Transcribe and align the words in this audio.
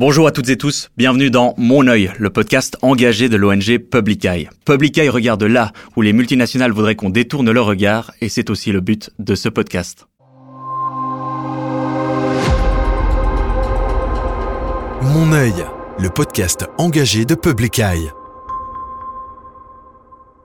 Bonjour 0.00 0.26
à 0.26 0.32
toutes 0.32 0.48
et 0.48 0.56
tous, 0.56 0.88
bienvenue 0.96 1.30
dans 1.30 1.52
Mon 1.58 1.86
œil, 1.86 2.10
le 2.18 2.30
podcast 2.30 2.78
engagé 2.80 3.28
de 3.28 3.36
l'ONG 3.36 3.76
Public 3.76 4.24
Eye. 4.24 4.48
Public 4.64 4.96
Eye 4.96 5.10
regarde 5.10 5.42
là 5.42 5.72
où 5.94 6.00
les 6.00 6.14
multinationales 6.14 6.72
voudraient 6.72 6.94
qu'on 6.94 7.10
détourne 7.10 7.50
leur 7.50 7.66
regard 7.66 8.10
et 8.22 8.30
c'est 8.30 8.48
aussi 8.48 8.72
le 8.72 8.80
but 8.80 9.10
de 9.18 9.34
ce 9.34 9.50
podcast. 9.50 10.06
Mon 15.02 15.34
œil, 15.34 15.66
le 15.98 16.08
podcast 16.08 16.64
engagé 16.78 17.26
de 17.26 17.34
Public 17.34 17.78
Eye. 17.78 18.08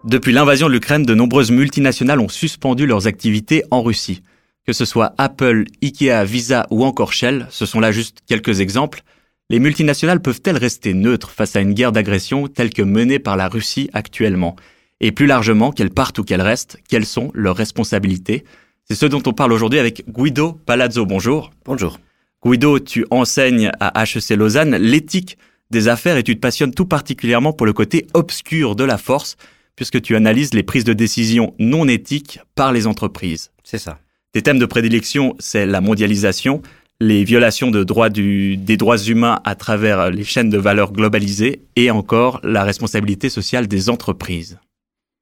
Depuis 0.03 0.33
l'invasion 0.33 0.67
de 0.67 0.73
l'Ukraine, 0.73 1.03
de 1.03 1.15
nombreuses 1.15 1.51
multinationales 1.51 2.19
ont 2.19 2.27
suspendu 2.27 2.85
leurs 2.85 3.07
activités 3.07 3.63
en 3.71 3.81
Russie. 3.83 4.21
Que 4.67 4.73
ce 4.73 4.83
soit 4.83 5.13
Apple, 5.17 5.63
Ikea, 5.81 6.25
Visa 6.25 6.67
ou 6.71 6.83
encore 6.83 7.13
Shell, 7.13 7.47
ce 7.51 7.65
sont 7.65 7.79
là 7.79 7.93
juste 7.93 8.17
quelques 8.27 8.59
exemples, 8.59 9.01
les 9.49 9.59
multinationales 9.59 10.21
peuvent-elles 10.21 10.57
rester 10.57 10.93
neutres 10.93 11.29
face 11.29 11.55
à 11.55 11.61
une 11.61 11.73
guerre 11.73 11.91
d'agression 11.91 12.47
telle 12.47 12.71
que 12.71 12.81
menée 12.81 13.19
par 13.19 13.37
la 13.37 13.47
Russie 13.47 13.89
actuellement? 13.93 14.55
Et 15.01 15.11
plus 15.11 15.27
largement, 15.27 15.71
qu'elles 15.71 15.91
partent 15.91 16.17
ou 16.19 16.23
qu'elles 16.23 16.41
restent, 16.41 16.77
quelles 16.89 17.05
sont 17.05 17.31
leurs 17.33 17.55
responsabilités? 17.55 18.43
C'est 18.85 18.95
ce 18.95 19.05
dont 19.05 19.21
on 19.25 19.33
parle 19.33 19.53
aujourd'hui 19.53 19.79
avec 19.79 20.03
Guido 20.09 20.53
Palazzo. 20.53 21.05
Bonjour. 21.05 21.51
Bonjour. 21.65 21.99
Guido, 22.43 22.79
tu 22.79 23.05
enseignes 23.11 23.71
à 23.79 24.03
HEC 24.03 24.29
Lausanne 24.31 24.75
l'éthique 24.77 25.37
des 25.71 25.87
affaires 25.87 26.17
et 26.17 26.23
tu 26.23 26.35
te 26.35 26.39
passionnes 26.39 26.73
tout 26.73 26.85
particulièrement 26.85 27.53
pour 27.53 27.65
le 27.65 27.73
côté 27.73 28.07
obscur 28.13 28.75
de 28.75 28.83
la 28.83 28.97
force, 28.97 29.35
puisque 29.75 30.01
tu 30.01 30.15
analyses 30.15 30.53
les 30.53 30.63
prises 30.63 30.83
de 30.83 30.93
décision 30.93 31.53
non 31.59 31.87
éthiques 31.87 32.39
par 32.55 32.71
les 32.71 32.87
entreprises. 32.87 33.51
C'est 33.63 33.79
ça. 33.79 33.99
Tes 34.31 34.41
thèmes 34.41 34.59
de 34.59 34.65
prédilection, 34.65 35.35
c'est 35.39 35.65
la 35.65 35.81
mondialisation, 35.81 36.61
les 37.01 37.23
violations 37.23 37.71
de 37.71 37.83
droits 37.83 38.09
du, 38.09 38.57
des 38.57 38.77
droits 38.77 38.97
humains 38.97 39.39
à 39.43 39.55
travers 39.55 40.11
les 40.11 40.23
chaînes 40.23 40.49
de 40.49 40.57
valeur 40.57 40.93
globalisées 40.93 41.61
et 41.75 41.91
encore 41.91 42.39
la 42.43 42.63
responsabilité 42.63 43.29
sociale 43.29 43.67
des 43.67 43.89
entreprises. 43.89 44.57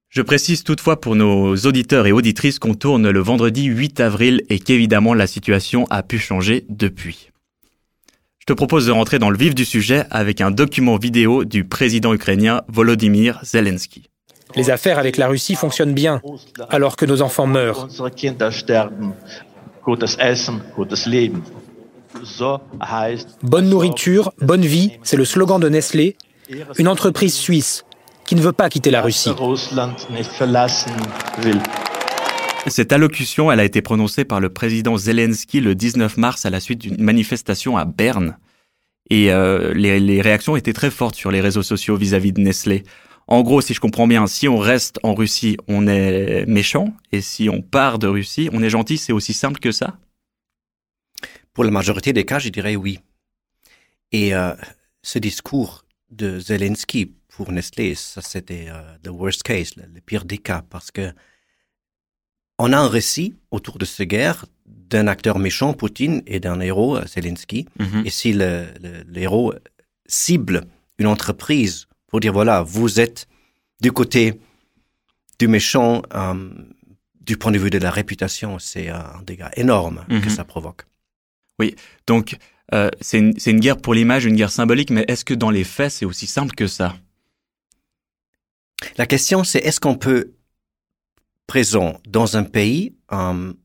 Je 0.09 0.21
précise 0.21 0.63
toutefois 0.63 1.01
pour 1.01 1.15
nos 1.15 1.55
auditeurs 1.55 2.05
et 2.05 2.11
auditrices 2.11 2.59
qu'on 2.59 2.75
tourne 2.75 3.09
le 3.09 3.19
vendredi 3.19 3.63
8 3.65 3.99
avril 3.99 4.43
et 4.49 4.59
qu'évidemment 4.59 5.15
la 5.15 5.25
situation 5.25 5.87
a 5.89 6.03
pu 6.03 6.19
changer 6.19 6.65
depuis. 6.69 7.31
Je 8.37 8.45
te 8.45 8.53
propose 8.53 8.85
de 8.85 8.91
rentrer 8.91 9.17
dans 9.17 9.31
le 9.31 9.37
vif 9.37 9.55
du 9.55 9.65
sujet 9.65 10.03
avec 10.11 10.41
un 10.41 10.51
document 10.51 10.97
vidéo 10.97 11.45
du 11.45 11.63
président 11.63 12.13
ukrainien 12.13 12.61
Volodymyr 12.67 13.39
Zelensky. 13.43 14.09
Les 14.55 14.69
affaires 14.69 14.99
avec 14.99 15.17
la 15.17 15.27
Russie 15.27 15.55
fonctionnent 15.55 15.93
bien, 15.93 16.21
alors 16.69 16.95
que 16.95 17.05
nos 17.05 17.23
enfants 17.23 17.47
meurent. 17.47 17.87
Bonne 23.41 23.69
nourriture, 23.69 24.33
bonne 24.41 24.65
vie, 24.65 24.91
c'est 25.03 25.17
le 25.17 25.25
slogan 25.25 25.59
de 25.59 25.69
Nestlé, 25.69 26.15
une 26.77 26.87
entreprise 26.87 27.33
suisse 27.33 27.85
qui 28.25 28.35
ne 28.35 28.41
veut 28.41 28.51
pas 28.51 28.69
quitter 28.69 28.91
la 28.91 29.01
Russie. 29.01 29.29
Cette 32.67 32.93
allocution, 32.93 33.51
elle 33.51 33.59
a 33.59 33.65
été 33.65 33.81
prononcée 33.81 34.23
par 34.23 34.39
le 34.39 34.49
président 34.49 34.97
Zelensky 34.97 35.59
le 35.59 35.75
19 35.75 36.17
mars 36.17 36.45
à 36.45 36.49
la 36.49 36.59
suite 36.59 36.79
d'une 36.79 37.01
manifestation 37.01 37.77
à 37.77 37.85
Berne. 37.85 38.37
Et 39.09 39.31
euh, 39.31 39.73
les, 39.73 40.21
réactions 40.21 40.55
étaient 40.55 40.73
très 40.73 40.89
fortes 40.89 41.15
sur 41.15 41.29
les 41.29 41.41
réseaux 41.41 41.63
sociaux 41.63 41.97
vis-à-vis 41.97 42.31
-vis 42.31 42.35
de 42.35 42.41
Nestlé. 42.41 42.83
En 43.27 43.41
gros, 43.41 43.61
si 43.61 43.73
je 43.73 43.79
comprends 43.79 44.07
bien, 44.07 44.27
si 44.27 44.47
on 44.47 44.57
reste 44.57 44.99
en 45.03 45.13
Russie, 45.13 45.57
on 45.67 45.87
est 45.87 46.45
méchant, 46.45 46.93
et 47.11 47.21
si 47.21 47.49
on 47.49 47.61
part 47.61 47.99
de 47.99 48.07
Russie, 48.07 48.49
on 48.53 48.61
est 48.61 48.69
gentil, 48.69 48.97
c'est 48.97 49.13
aussi 49.13 49.33
simple 49.33 49.59
que 49.59 49.71
ça? 49.71 49.97
Pour 51.53 51.63
la 51.63 51.71
majorité 51.71 52.13
des 52.13 52.25
cas, 52.25 52.39
je 52.39 52.49
dirais 52.49 52.75
oui. 52.75 52.99
Et 54.11 54.33
euh, 54.33 54.53
ce 55.01 55.19
discours 55.19 55.85
de 56.09 56.39
Zelensky 56.39 57.13
pour 57.29 57.51
Nestlé, 57.51 57.95
ça 57.95 58.21
c'était 58.21 58.67
euh, 58.69 58.81
the 59.03 59.09
worst 59.09 59.43
case, 59.43 59.75
le, 59.75 60.01
pire 60.01 60.25
des 60.25 60.37
cas, 60.37 60.63
parce 60.69 60.91
que 60.91 61.11
on 62.59 62.71
a 62.71 62.77
un 62.77 62.87
récit 62.87 63.35
autour 63.49 63.77
de 63.77 63.85
cette 63.85 64.07
guerre 64.07 64.45
d'un 64.65 65.07
acteur 65.07 65.39
méchant, 65.39 65.73
Poutine, 65.73 66.21
et 66.27 66.39
d'un 66.39 66.59
héros, 66.59 66.97
euh, 66.97 67.05
Zelensky. 67.07 67.67
Mm-hmm. 67.79 68.05
Et 68.05 68.09
si 68.09 68.33
le, 68.33 68.67
héros 69.15 69.53
cible 70.05 70.65
une 70.99 71.07
entreprise 71.07 71.87
pour 72.07 72.19
dire 72.19 72.33
voilà, 72.33 72.61
vous 72.61 72.99
êtes 72.99 73.27
du 73.81 73.91
côté 73.91 74.39
du 75.39 75.47
méchant, 75.47 76.03
du 77.19 77.37
point 77.37 77.51
de 77.51 77.57
vue 77.57 77.71
de 77.71 77.79
la 77.79 77.89
réputation, 77.89 78.59
c'est 78.59 78.89
un 78.89 79.21
dégât 79.25 79.51
énorme 79.57 80.05
que 80.07 80.13
mm-hmm. 80.13 80.29
ça 80.29 80.45
provoque. 80.45 80.85
Donc 82.07 82.37
euh, 82.73 82.89
c'est 83.01 83.19
une, 83.19 83.59
guerre 83.59 83.77
pour 83.77 83.93
l'image, 83.93 84.25
une 84.25 84.35
guerre 84.35 84.51
symbolique, 84.51 84.89
mais 84.89 85.05
est-ce 85.07 85.25
que 85.25 85.33
dans 85.33 85.49
les 85.49 85.63
faits, 85.63 85.91
c'est 85.91 86.05
aussi 86.05 86.27
simple 86.27 86.55
que 86.55 86.67
ça? 86.67 86.95
La 88.97 89.05
question, 89.05 89.43
c'est 89.43 89.59
est-ce 89.59 89.79
qu'on 89.79 89.95
peut, 89.95 90.33
présent 91.45 91.99
dans 92.07 92.37
un 92.37 92.43
pays 92.43 92.95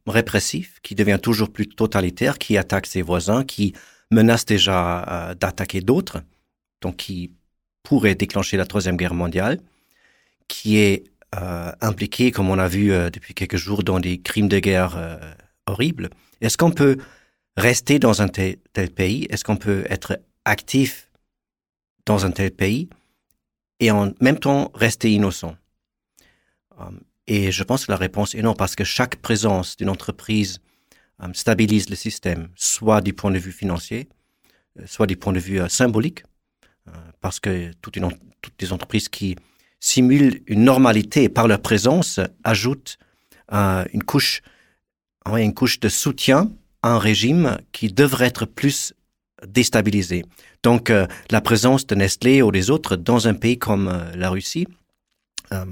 répressif, 0.06 0.78
qui 0.82 0.94
devient 0.94 1.19
toujours 1.22 1.50
plus 1.50 1.69
totalitaire, 1.69 2.36
qui 2.36 2.59
attaque 2.59 2.86
ses 2.86 3.00
voisins, 3.00 3.44
qui 3.44 3.72
menace 4.10 4.44
déjà 4.44 5.30
euh, 5.30 5.34
d'attaquer 5.34 5.80
d'autres, 5.80 6.22
donc 6.82 6.97
qui 6.97 7.32
pourrait 7.82 8.15
déclencher 8.15 8.59
la 8.59 8.66
Troisième 8.66 8.98
Guerre 8.98 9.15
mondiale, 9.15 9.59
qui 10.48 10.76
est 10.76 11.04
euh, 11.34 11.72
impliqué, 11.80 12.30
comme 12.30 12.50
on 12.50 12.59
a 12.59 12.69
vu 12.69 12.88
depuis 13.10 13.32
quelques 13.32 13.56
jours, 13.56 13.82
dans 13.82 14.00
des 14.00 14.19
crimes 14.19 14.48
de 14.48 14.59
guerre 14.59 15.19
horribles, 15.66 16.10
est-ce 16.42 16.59
qu'on 16.59 16.70
peut 16.70 16.98
rester 17.58 17.98
dans 17.98 18.22
un 18.22 18.28
tel, 18.28 18.56
pays? 18.94 19.26
Est-ce 19.30 19.44
qu'on 19.44 19.56
peut 19.56 19.84
être 19.91 20.20
actif 20.44 21.10
dans 22.06 22.24
un 22.24 22.30
tel 22.30 22.52
pays 22.52 22.88
et 23.80 23.91
en 23.91 24.12
même 24.20 24.38
temps 24.38 24.70
rester 24.74 25.12
innocent? 25.12 25.56
Um, 26.78 27.00
Et 27.26 27.52
je 27.52 27.64
pense 27.64 27.86
que 27.86 27.92
la 27.92 27.98
réponse 27.98 28.34
est 28.34 28.42
non, 28.42 28.54
parce 28.54 28.74
que 28.74 28.84
chaque 28.84 29.16
présence 29.16 29.76
d'une 29.76 29.91
entreprise 29.91 30.60
um, 31.18 31.34
stabilise 31.34 31.91
le 31.91 31.97
système, 31.97 32.48
soit 32.54 33.00
du 33.02 33.12
point 33.12 33.32
de 33.32 33.38
vue 33.38 33.52
financier, 33.52 34.08
euh, 34.78 34.86
soit 34.86 35.06
du 35.06 35.16
point 35.16 35.32
de 35.32 35.41
vue 35.41 35.60
euh, 35.60 35.68
symbolique, 35.68 36.22
euh, 36.86 36.92
parce 37.20 37.41
que 37.41 37.72
toutes 37.82 37.97
les 38.60 38.72
entreprises 38.72 39.08
qui 39.08 39.36
simulent 39.80 40.42
une 40.47 40.64
normalité 40.64 41.28
par 41.28 41.48
leur 41.48 41.60
présence 41.60 42.20
ajoutent 42.44 42.98
une 43.50 44.02
couche, 44.02 44.42
une 45.26 45.54
couche 45.54 45.80
de 45.80 45.88
soutien 45.88 46.50
un 46.83 46.99
régime 46.99 47.59
qui 47.72 47.89
devrait 47.89 48.27
être 48.27 48.47
plus 48.47 48.94
déstabilisé. 49.47 50.25
Donc 50.62 50.91
euh, 50.91 51.06
la 51.31 51.41
présence 51.41 51.87
de 51.87 51.94
Nestlé 51.94 52.43
ou 52.43 52.50
des 52.50 52.71
autres 52.71 52.97
dans 52.97 53.28
un 53.28 53.34
pays 53.34 53.59
comme 53.59 53.89
euh, 53.89 54.16
la 54.16 54.31
Russie 54.31 54.66
euh, 55.53 55.65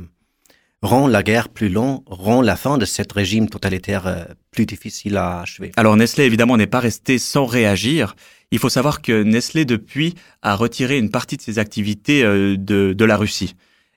rend 0.82 1.08
la 1.08 1.22
guerre 1.22 1.48
plus 1.48 1.68
longue, 1.68 2.02
rend 2.06 2.42
la 2.42 2.56
fin 2.56 2.78
de 2.78 2.84
ce 2.84 3.02
régime 3.12 3.48
totalitaire 3.48 4.28
plus 4.52 4.66
difficile 4.66 5.16
à 5.16 5.40
achever. 5.40 5.72
Alors 5.76 5.96
Nestlé 5.96 6.24
évidemment 6.24 6.56
n'est 6.56 6.66
pas 6.66 6.80
resté 6.80 7.18
sans 7.18 7.46
réagir. 7.46 8.14
Il 8.52 8.58
faut 8.60 8.68
savoir 8.68 9.02
que 9.02 9.22
Nestlé 9.22 9.64
depuis 9.64 10.14
a 10.42 10.54
retiré 10.54 10.98
une 10.98 11.10
partie 11.10 11.36
de 11.36 11.42
ses 11.42 11.58
activités 11.58 12.22
de, 12.22 13.04
la 13.04 13.16
Russie. 13.16 13.56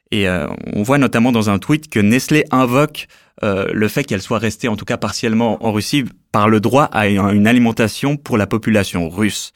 Et 0.09 0.28
on 0.28 0.81
voit 0.81 0.97
notamment 0.97 1.31
dans 1.31 1.52
un 1.52 1.59
tweet 1.59 1.90
que 1.90 2.00
Nestlé 2.00 2.46
invoque 2.50 3.08
le 3.41 3.88
fait 3.88 4.03
qu'elle 4.03 4.22
soit 4.22 4.39
restée, 4.39 4.67
en 4.67 4.75
tout 4.75 4.85
cas 4.85 4.97
partiellement 4.97 5.63
en 5.66 5.72
Russie, 5.72 6.05
par 6.31 6.50
le 6.50 6.59
droit 6.59 6.83
à 6.85 7.07
une 7.07 7.47
alimentation 7.47 8.17
pour 8.17 8.38
la 8.38 8.47
population 8.47 9.09
russe. 9.09 9.53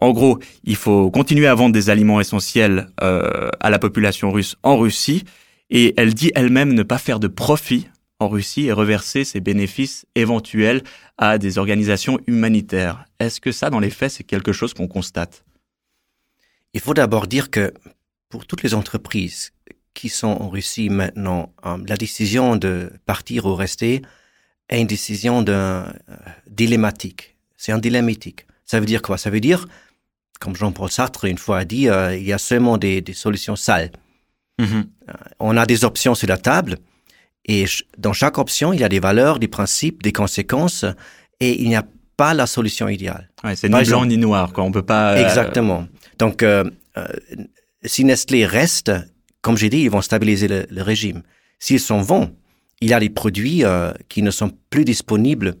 En 0.00 0.12
gros, 0.12 0.38
il 0.64 0.76
faut 0.76 1.10
continuer 1.10 1.46
à 1.46 1.54
vendre 1.54 1.74
des 1.74 1.90
aliments 1.90 2.20
essentiels 2.20 2.88
euh, 3.02 3.50
à 3.60 3.68
la 3.68 3.78
population 3.78 4.32
russe 4.32 4.56
en 4.62 4.78
Russie, 4.78 5.24
et 5.68 5.94
elle 5.98 6.14
dit 6.14 6.32
elle-même 6.34 6.72
ne 6.72 6.82
pas 6.82 6.98
faire 6.98 7.20
de 7.20 7.28
profit 7.28 7.86
en 8.18 8.28
Russie 8.28 8.66
et 8.66 8.72
reverser 8.72 9.24
ses 9.24 9.40
bénéfices 9.40 10.06
éventuels 10.14 10.82
à 11.18 11.38
des 11.38 11.58
organisations 11.58 12.18
humanitaires. 12.26 13.04
Est-ce 13.18 13.40
que 13.40 13.52
ça, 13.52 13.70
dans 13.70 13.78
les 13.78 13.90
faits, 13.90 14.12
c'est 14.12 14.24
quelque 14.24 14.52
chose 14.52 14.74
qu'on 14.74 14.88
constate? 14.88 15.44
Il 16.72 16.80
faut 16.80 16.94
d'abord 16.94 17.26
dire 17.26 17.50
que 17.50 17.72
pour 18.30 18.46
toutes 18.46 18.62
les 18.62 18.74
entreprises 18.74 19.52
qui 19.94 20.08
sont 20.08 20.28
en 20.28 20.48
Russie 20.48 20.88
maintenant, 20.88 21.52
euh, 21.66 21.76
la 21.86 21.96
décision 21.96 22.56
de 22.56 22.92
partir 23.06 23.46
ou 23.46 23.54
rester 23.54 24.02
est 24.68 24.80
une 24.80 24.86
décision 24.86 25.42
d'un 25.42 25.52
euh, 25.52 25.86
dilemmatique. 26.48 27.36
C'est 27.56 27.72
un 27.72 27.78
dilemmatique. 27.78 28.46
Ça 28.64 28.80
veut 28.80 28.86
dire 28.86 29.02
quoi? 29.02 29.18
Ça 29.18 29.30
veut 29.30 29.40
dire, 29.40 29.66
comme 30.38 30.54
Jean-Paul 30.54 30.90
Sartre 30.90 31.24
une 31.24 31.38
fois 31.38 31.58
a 31.58 31.64
dit, 31.64 31.88
euh, 31.88 32.16
il 32.16 32.24
y 32.24 32.32
a 32.32 32.38
seulement 32.38 32.78
des, 32.78 33.00
des 33.00 33.12
solutions 33.12 33.56
sales. 33.56 33.90
Mm-hmm. 34.58 34.84
on 35.38 35.56
a 35.56 35.64
des 35.64 35.86
options 35.86 36.14
sur 36.14 36.28
la 36.28 36.36
table 36.36 36.76
et 37.46 37.64
dans 37.96 38.12
chaque 38.12 38.36
option, 38.36 38.74
il 38.74 38.80
y 38.80 38.84
a 38.84 38.90
des 38.90 39.00
valeurs, 39.00 39.38
des 39.38 39.48
principes, 39.48 40.02
des 40.02 40.12
conséquences 40.12 40.84
et 41.40 41.62
il 41.62 41.68
n'y 41.68 41.76
a 41.76 41.84
pas 42.18 42.34
la 42.34 42.46
solution 42.46 42.86
idéale. 42.86 43.30
Ouais, 43.42 43.56
c'est 43.56 43.70
ni 43.70 43.82
blanc 43.84 44.04
ni 44.04 44.18
noir, 44.18 44.52
quoi. 44.52 44.64
On 44.64 44.70
peut 44.70 44.82
pas. 44.82 45.18
Exactement. 45.18 45.88
Donc, 46.18 46.44
si 47.84 48.04
Nestlé 48.04 48.44
reste, 48.44 48.92
comme 49.42 49.56
j'ai 49.56 49.70
dit, 49.70 49.78
ils 49.78 49.90
vont 49.90 50.02
stabiliser 50.02 50.48
le, 50.48 50.82
régime. 50.82 51.22
S'ils 51.58 51.80
s'en 51.80 52.02
vont, 52.02 52.34
il 52.80 52.88
y 52.88 52.92
a 52.92 53.00
des 53.00 53.10
produits 53.10 53.64
euh, 53.64 53.92
qui 54.08 54.22
ne 54.22 54.30
sont 54.30 54.52
plus 54.70 54.84
disponibles 54.84 55.56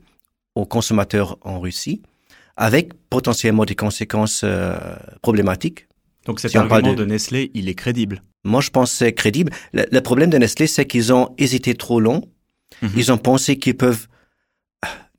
aux 0.54 0.66
consommateurs 0.66 1.38
en 1.42 1.60
Russie, 1.60 2.02
avec 2.56 2.92
potentiellement 3.08 3.64
des 3.64 3.76
conséquences 3.76 4.44
problématiques. 5.22 5.86
Donc 6.26 6.40
cet 6.40 6.54
argument 6.56 6.94
de... 6.94 7.04
Nestlé, 7.04 7.50
il 7.54 7.68
est 7.68 7.74
crédible. 7.74 8.22
Moi, 8.44 8.60
je 8.60 8.70
pense 8.70 8.90
que 8.90 8.96
c'est 8.96 9.12
crédible. 9.12 9.52
Le, 9.72 10.00
problème 10.00 10.30
de 10.30 10.38
Nestlé, 10.38 10.66
c'est 10.66 10.86
qu'ils 10.86 11.12
ont 11.12 11.34
hésité 11.38 11.74
trop 11.74 12.00
long. 12.00 12.22
Mhm. 12.82 12.90
Ils 12.96 13.12
ont 13.12 13.18
pensé 13.18 13.58
qu'ils 13.58 13.76
peuvent 13.76 14.06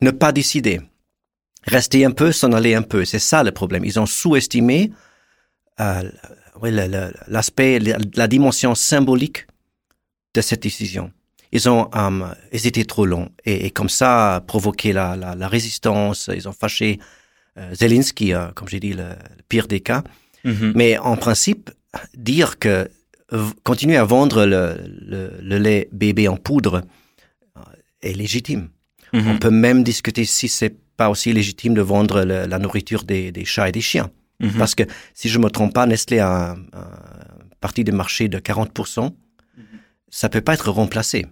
ne 0.02 0.12
pas 0.12 0.31
décider, 0.31 0.81
rester 1.68 2.06
un 2.06 2.12
peu, 2.12 2.31
s'en 2.31 2.52
aller 2.54 2.74
un 2.74 2.81
peu. 2.81 3.06
C'est 3.06 3.19
ça 3.19 3.44
le 3.44 3.52
problème. 3.52 3.86
Ils 3.86 4.00
ont 4.00 4.06
sous-estimé 4.06 4.92
euh, 5.80 6.04
l'aspect, 7.27 7.80
la, 7.80 8.27
dimension 8.27 8.75
symbolique 8.75 9.48
de 10.33 10.42
cette 10.42 10.62
décision. 10.62 11.12
Ils 11.51 11.69
ont 11.69 11.89
euh, 11.94 12.33
hésité 12.51 12.86
trop 12.86 13.06
long 13.06 13.30
et, 13.45 13.71
comme 13.71 13.89
ça 13.89 14.44
provoqué 14.48 14.94
la, 14.94 15.15
la, 15.15 15.48
résistance. 15.48 16.30
Ils 16.33 16.48
ont 16.48 16.53
fâché 16.53 17.00
euh, 17.57 17.74
Zelensky, 17.74 18.33
euh, 18.33 18.48
comme 18.56 18.69
j'ai 18.69 18.80
dit, 18.80 18.94
le, 18.94 19.09
pire 19.50 19.68
des 19.68 19.81
cas. 19.81 20.03
Mhm. 20.45 20.74
Mais 20.75 20.98
en 20.98 21.18
principe, 21.18 21.71
dire 22.15 22.57
que 22.57 22.89
continuer 23.63 23.97
à 23.97 24.06
vendre 24.06 24.45
le, 24.45 24.77
le, 25.42 25.57
lait 25.57 25.89
bébé 25.92 26.27
en 26.27 26.38
poudre 26.38 26.83
est 28.01 28.13
légitime. 28.13 28.69
Mhm. 29.13 29.27
On 29.27 29.38
peut 29.38 29.51
même 29.51 29.83
discuter 29.83 30.25
si 30.25 30.47
c'est 30.47 30.75
pas 30.95 31.09
aussi 31.09 31.33
légitime 31.33 31.74
de 31.74 31.81
vendre 31.81 32.24
la 32.24 32.59
nourriture 32.59 33.04
des, 33.04 33.31
des, 33.31 33.45
chats 33.45 33.69
et 33.69 33.71
des 33.71 33.81
chiens. 33.81 34.09
Mhm. 34.42 34.58
Parce 34.58 34.76
que 34.76 34.84
si 35.14 35.30
je 35.30 35.40
me 35.40 35.50
trompe 35.50 35.74
pas, 35.74 35.86
Nestlé 35.86 36.20
a 36.20 36.52
un, 36.52 36.58
partie 37.60 37.84
de 37.84 37.92
marché 37.92 38.28
de 38.28 38.40
40%. 38.40 39.04
Mhm. 39.58 39.64
Ça 40.10 40.30
peut 40.30 40.42
pas 40.42 40.56
être 40.56 40.72
remplacé 40.72 41.26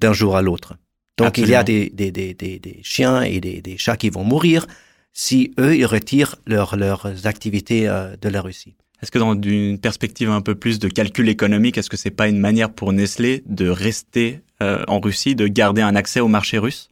d'un 0.00 0.12
jour 0.12 0.36
à 0.36 0.42
l'autre. 0.42 0.74
Donc 1.16 1.38
il 1.38 1.48
y 1.48 1.54
a 1.54 1.62
des, 1.62 1.90
des, 1.90 2.10
des, 2.10 2.34
des, 2.34 2.80
chiens 2.82 3.22
et 3.22 3.40
des, 3.40 3.60
des 3.60 3.78
chats 3.78 3.96
qui 3.96 4.10
vont 4.10 4.24
mourir 4.24 4.66
si 5.12 5.52
eux, 5.60 5.76
ils 5.76 5.86
retirent 5.86 6.34
leur, 6.44 6.76
leurs 6.76 7.26
activités 7.26 7.88
euh, 7.88 8.16
de 8.20 8.28
la 8.28 8.42
Russie. 8.42 8.74
Est-ce 9.00 9.10
que 9.10 9.18
dans 9.18 9.40
une 9.40 9.78
perspective 9.78 10.30
un 10.30 10.40
peu 10.40 10.54
plus 10.54 10.78
de 10.78 10.88
calcul 10.88 11.28
économique, 11.28 11.78
est-ce 11.78 11.90
que 11.90 11.96
c'est 11.96 12.10
pas 12.10 12.26
une 12.28 12.38
manière 12.38 12.72
pour 12.72 12.92
Nestlé 12.92 13.42
de 13.46 13.68
rester 13.68 14.40
euh, 14.62 14.84
en 14.88 14.98
Russie, 14.98 15.34
de 15.34 15.46
garder 15.46 15.82
un 15.82 15.94
accès 15.94 16.20
au 16.20 16.28
marché 16.28 16.58
russe? 16.58 16.90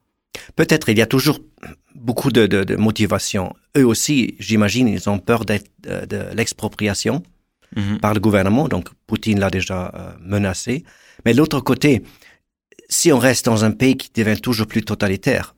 Peut-être 0.56 0.88
il 0.88 0.98
y 0.98 1.02
a 1.02 1.06
toujours 1.06 1.40
beaucoup 1.94 2.30
de, 2.30 2.46
de, 2.46 2.64
de 2.64 2.76
motivation. 2.76 3.54
Eux 3.76 3.86
aussi, 3.86 4.34
j'imagine, 4.38 4.88
ils 4.88 5.08
ont 5.08 5.18
peur 5.18 5.44
de, 5.44 5.58
de 5.82 6.34
l'expropriation 6.34 7.22
mhm. 7.76 7.98
par 8.00 8.14
le 8.14 8.20
gouvernement. 8.20 8.68
Donc, 8.68 8.88
Poutine 9.06 9.40
l'a 9.40 9.50
déjà 9.50 9.92
euh, 9.94 10.12
menacé. 10.20 10.84
Mais 11.24 11.34
l'autre 11.34 11.60
côté, 11.60 12.02
si 12.88 13.12
on 13.12 13.18
reste 13.18 13.46
dans 13.46 13.64
un 13.64 13.70
pays 13.70 13.96
qui 13.96 14.10
devient 14.14 14.40
toujours 14.40 14.66
plus 14.66 14.82
totalitaire, 14.82 15.54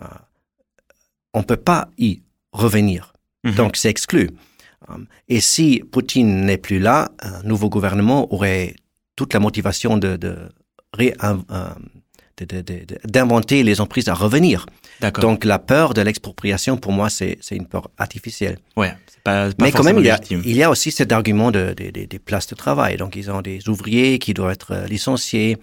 euh, 0.00 0.06
on 1.34 1.42
peut 1.42 1.56
pas 1.56 1.88
y 1.98 2.22
revenir. 2.52 3.12
Mhm. 3.44 3.54
Donc, 3.54 3.76
c'est 3.76 3.90
exclu. 3.90 4.30
Euh, 4.88 4.98
et 5.28 5.40
si 5.40 5.82
Poutine 5.90 6.44
n'est 6.44 6.58
plus 6.58 6.78
là, 6.78 7.12
un 7.20 7.42
nouveau 7.42 7.68
gouvernement 7.68 8.32
aurait 8.32 8.76
toute 9.16 9.34
la 9.34 9.40
motivation 9.40 9.98
de, 9.98 10.16
de 10.16 10.36
d'inventer 13.04 13.62
les 13.62 13.80
entreprises 13.80 14.08
à 14.08 14.14
revenir. 14.14 14.66
Donc 15.20 15.44
la 15.44 15.58
peur 15.58 15.94
de 15.94 16.00
l'expropriation, 16.00 16.76
pour 16.76 16.92
moi, 16.92 17.10
c'est 17.10 17.38
une 17.50 17.66
peur 17.66 17.90
artificielle. 17.98 18.58
Ouais, 18.76 18.94
pas, 19.24 19.50
pas 19.50 19.54
Mais 19.58 19.72
quand 19.72 19.84
même, 19.84 19.98
il 19.98 20.06
y, 20.06 20.10
a, 20.10 20.20
il 20.30 20.56
y, 20.56 20.62
a, 20.62 20.70
aussi 20.70 20.90
cet 20.90 21.12
argument 21.12 21.50
de, 21.50 21.72
des 21.72 22.18
places 22.18 22.46
de 22.46 22.54
travail. 22.54 22.96
Donc 22.96 23.16
ils 23.16 23.30
ont 23.30 23.42
des 23.42 23.68
ouvriers 23.68 24.18
qui 24.18 24.34
doivent 24.34 24.52
être 24.52 24.72
euh, 24.72 24.86
licenciés. 24.86 25.58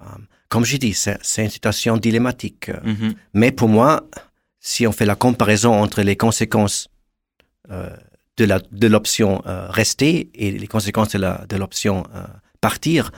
Euh, 0.00 0.04
comme 0.48 0.64
j'ai 0.64 0.78
dit, 0.78 0.94
c'est 0.94 1.44
une 1.44 1.50
situation 1.50 1.96
dilemmatique. 1.96 2.70
Mm-hmm. 2.70 3.14
Mais 3.34 3.52
pour 3.52 3.68
moi, 3.68 4.08
si 4.60 4.86
on 4.86 4.92
fait 4.92 5.06
la 5.06 5.14
comparaison 5.14 5.74
entre 5.74 6.02
les 6.02 6.16
conséquences 6.16 6.88
euh, 7.70 7.90
de 8.38 8.86
l'option 8.86 9.42
euh, 9.46 9.68
rester 9.68 10.30
et 10.34 10.52
les 10.52 10.66
conséquences 10.68 11.10
de 11.16 11.56
l'option 11.56 12.04
euh, 12.14 12.22
partir, 12.60 13.10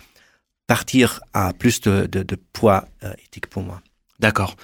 partir 0.71 1.19
a 1.35 1.53
plus 1.53 1.81
de, 1.81 2.37
poids 2.53 2.87
euh, 3.03 3.13
éthique 3.25 3.49
pour 3.49 3.65
moi. 3.65 3.83
D'accord. 4.21 4.55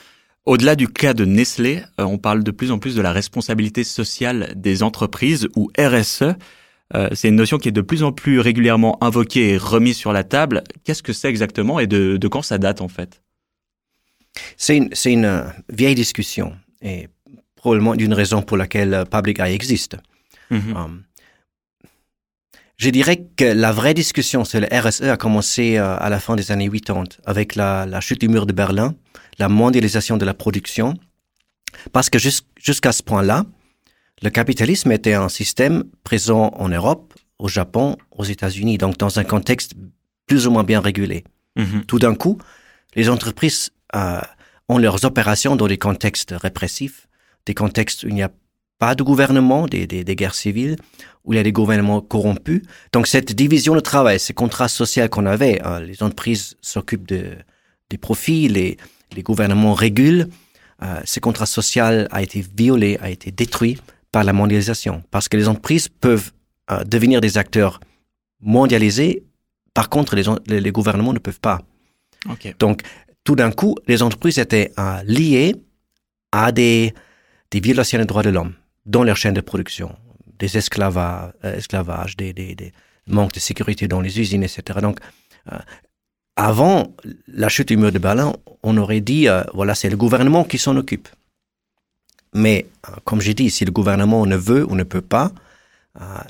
Au-delà 0.45 0.77
du 0.77 0.87
cas 0.87 1.15
de 1.15 1.25
Nestlé, 1.25 1.83
euh, 1.99 2.05
on 2.05 2.17
parle 2.17 2.45
de 2.45 2.53
plus 2.53 2.71
en 2.71 2.79
plus 2.79 2.95
de 2.95 3.03
la 3.03 3.11
responsabilité 3.11 3.83
sociale 3.83 4.53
des 4.55 4.85
entreprises 4.85 5.49
ou 5.57 5.69
RSE. 5.77 6.37
Euh, 6.95 7.09
c'est 7.13 7.27
une 7.27 7.35
notion 7.35 7.59
qui 7.59 7.71
est 7.71 7.73
de 7.73 7.81
plus 7.81 8.05
en 8.05 8.13
plus 8.13 8.39
régulièrement 8.39 9.03
invoquée 9.03 9.55
et 9.55 9.57
remise 9.57 9.97
sur 9.97 10.13
la 10.13 10.23
table. 10.23 10.63
Qu'est-ce 10.85 11.03
que 11.03 11.13
c'est 11.13 11.29
exactement 11.29 11.81
et 11.81 11.89
de, 11.89 12.29
quand 12.29 12.43
ça 12.43 12.59
date 12.59 12.83
en 12.83 12.89
fait? 12.89 13.21
C'est 14.57 14.77
une, 14.77 14.91
une, 15.07 15.53
vieille 15.69 15.97
discussion 15.97 16.55
et 16.83 17.09
probablement 17.57 17.97
d'une 17.97 18.15
raison 18.15 18.43
pour 18.43 18.57
laquelle 18.57 19.07
Public 19.11 19.41
Eye 19.41 19.55
existe. 19.55 19.97
Mm 20.51 21.01
je 22.77 22.91
dirais 22.91 23.27
que 23.37 23.45
la 23.45 23.73
vraie 23.73 23.95
discussion 23.95 24.45
sur 24.45 24.61
le 24.61 24.67
RSE 24.71 25.03
a 25.03 25.17
commencé 25.17 25.79
euh, 25.79 25.97
à 25.99 26.11
la 26.11 26.21
fin 26.21 26.37
des 26.37 26.53
années 26.53 26.69
80 26.69 27.05
avec 27.25 27.55
la, 27.55 27.87
la 27.87 28.01
chute 28.01 28.21
du 28.21 28.29
mur 28.29 28.47
de 28.47 28.53
Berlin, 28.53 28.95
la 29.39 29.49
mondialisation 29.49 30.17
de 30.17 30.25
la 30.25 30.35
production, 30.35 30.95
parce 31.93 32.11
que 32.11 32.19
jusqu'à 32.19 32.93
ce 32.93 33.03
point-là, 33.03 33.45
le 34.23 34.31
capitalisme 34.31 34.93
était 34.93 35.15
un 35.15 35.29
système 35.29 35.85
présent 36.05 36.51
en 36.57 36.69
Europe, 36.69 37.15
au 37.39 37.49
Japon, 37.49 37.97
aux 38.11 38.25
États-Unis, 38.25 38.79
donc 38.79 38.97
dans 38.97 39.19
un 39.19 39.25
contexte 39.25 39.75
plus 40.27 40.47
ou 40.47 40.51
moins 40.51 40.65
bien 40.65 40.81
régulé. 40.81 41.25
Mm-hmm. 41.57 41.85
Tout 41.87 41.99
d'un 41.99 42.15
coup, 42.15 42.39
les 42.95 43.09
entreprises 43.09 43.71
euh, 43.95 44.21
ont 44.69 44.79
leurs 44.79 45.05
opérations 45.05 45.57
dans 45.57 45.67
des 45.67 45.79
contextes 45.79 46.35
répressifs, 46.37 47.09
des 47.45 47.55
contextes 47.55 48.05
où 48.05 48.09
il 48.09 48.15
n'y 48.15 48.23
a 48.23 48.31
pas 48.79 48.95
de 48.95 49.03
gouvernement, 49.03 49.67
des, 49.67 49.87
des, 49.87 50.05
des, 50.05 50.17
guerres 50.17 50.35
civiles, 50.35 50.77
où 51.25 51.33
il 51.33 51.37
y 51.37 51.39
a 51.39 51.43
des 51.43 51.53
gouvernements 51.53 52.01
corrompus. 52.01 52.63
Donc 52.93 53.07
cette 53.07 53.33
division 53.33 53.75
de 53.75 53.81
travail, 53.81 54.21
ce 54.21 54.33
contrat 54.33 54.69
social 54.69 55.09
qu'on 55.09 55.27
avait, 55.27 55.61
hein, 55.63 55.81
les 55.81 56.03
entreprises 56.03 56.57
s'occupent 56.61 57.09
de, 57.09 57.37
des 57.91 57.99
profits, 57.99 58.49
les, 58.49 58.77
les 59.15 59.23
gouvernements 59.23 59.75
régulent, 59.75 60.29
euh, 60.83 61.01
ce 61.05 61.21
contrat 61.21 61.47
social 61.47 62.07
a 62.11 62.23
été 62.23 62.45
violé, 62.57 62.99
a 63.01 63.09
été 63.09 63.31
détruit 63.31 63.79
par 64.13 64.25
la 64.25 64.33
mondialisation, 64.33 65.03
parce 65.11 65.29
que 65.29 65.37
les 65.37 65.49
entreprises 65.49 65.89
peuvent 65.89 66.33
euh, 66.71 66.85
devenir 66.85 67.21
des 67.21 67.39
acteurs 67.39 67.81
mondialisés, 68.41 69.25
par 69.73 69.89
contre 69.89 70.17
les, 70.17 70.25
les, 70.61 70.71
gouvernements 70.71 71.15
ne 71.15 71.19
peuvent 71.19 71.41
pas. 71.41 71.63
Okay. 72.29 72.55
Donc 72.59 72.83
tout 73.25 73.37
d'un 73.37 73.51
coup, 73.51 73.75
les 73.89 74.03
entreprises 74.03 74.39
étaient 74.39 74.73
euh, 74.79 75.03
liées 75.05 75.57
à 76.31 76.53
des, 76.53 76.93
des 77.51 77.61
violations 77.61 77.99
des 77.99 78.05
droits 78.05 78.23
de 78.23 78.31
l'homme 78.31 78.53
dans 78.87 79.03
leur 79.03 79.17
chaîne 79.17 79.35
de 79.35 79.41
production, 79.41 79.95
des 80.39 80.57
esclavages, 80.57 81.33
euh, 81.45 81.57
esclavages 81.57 82.17
des, 82.17 82.33
des, 82.33 82.55
des, 82.55 82.73
manques 83.09 83.33
de 83.33 83.41
sécurité 83.41 83.87
dans 83.87 84.01
les 84.01 84.19
usines, 84.19 84.43
etc. 84.43 84.81
Donc, 84.83 84.99
euh, 85.53 85.59
avant 86.35 86.93
la 87.29 87.49
chute 87.49 87.69
du 87.69 87.77
mur 87.77 87.93
de 87.93 87.99
Berlin, 87.99 88.33
on 88.63 88.77
aurait 88.77 89.01
dit, 89.01 89.29
euh, 89.29 89.43
voilà, 89.55 89.75
c'est 89.75 89.91
le 89.91 89.97
gouvernement 89.97 90.45
qui 90.45 90.59
s'en 90.59 90.77
occupe. 90.77 91.09
Mais, 92.35 92.67
comme 93.05 93.21
j'ai 93.21 93.33
dit, 93.33 93.49
si 93.51 93.65
le 93.65 93.71
gouvernement 93.71 94.27
ne 94.27 94.37
veut 94.37 94.65
ou 94.69 94.75
ne 94.75 94.83
peut 94.83 95.01
pas, 95.01 95.31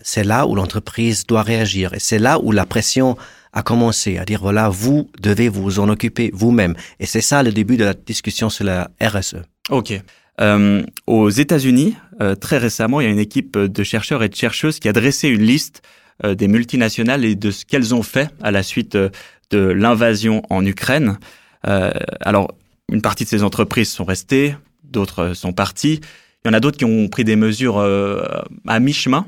c'est 0.03 0.23
là 0.23 0.47
où 0.47 0.55
l'entreprise 0.55 1.27
doit 1.27 1.43
réagir. 1.43 1.93
Et 1.95 1.99
c'est 1.99 2.21
là 2.21 2.39
où 2.39 2.53
la 2.53 2.65
pression 2.67 3.17
a 3.53 3.63
commencé 3.63 4.17
à 4.17 4.25
dire, 4.25 4.41
voilà, 4.41 4.69
vous 4.69 5.11
devez 5.21 5.49
vous 5.49 5.81
en 5.81 5.89
occuper 5.89 6.31
vous-même. 6.33 6.77
Et 7.01 7.07
c'est 7.07 7.21
ça 7.21 7.43
le 7.43 7.51
début 7.51 7.77
de 7.77 7.85
la 7.85 7.95
discussion 7.95 8.49
sur 8.49 8.65
la 8.65 8.91
RSE. 9.01 9.39
OK. 9.71 10.01
Euh, 10.41 10.83
aux 11.07 11.31
États-Unis, 11.31 11.97
euh, 12.21 12.35
très 12.35 12.59
récemment, 12.59 13.01
il 13.01 13.05
y 13.05 13.07
a 13.07 13.13
une 13.13 13.19
équipe 13.19 13.57
de 13.57 13.83
chercheurs 13.83 14.23
et 14.23 14.29
de 14.29 14.35
chercheuses 14.35 14.79
qui 14.79 14.89
a 14.89 14.93
dressé 14.93 15.29
une 15.29 15.43
liste 15.43 15.83
euh, 16.25 16.35
des 16.35 16.49
multinationales 16.49 17.25
et 17.25 17.35
de 17.35 17.51
ce 17.51 17.65
qu'elles 17.65 17.95
ont 17.95 18.03
fait 18.03 18.31
à 18.43 18.51
la 18.51 18.63
suite 18.63 18.97
de 18.97 19.59
l'invasion 19.59 20.43
en 20.51 20.65
Ukraine. 20.65 21.19
alors, 21.63 22.53
une 22.93 23.03
partie 23.03 23.25
de 23.25 23.29
ces 23.29 23.43
entreprises 23.43 23.91
sont 23.91 24.05
restées, 24.05 24.55
d'autres 24.85 25.35
sont 25.35 25.53
parties. 25.53 26.01
Il 26.45 26.49
y 26.49 26.51
en 26.51 26.53
a 26.53 26.61
d'autres 26.61 26.79
qui 26.79 26.85
ont 26.85 27.09
pris 27.09 27.25
des 27.25 27.37
mesures 27.37 27.79
à 27.79 28.81
mi-chemin. 28.81 29.27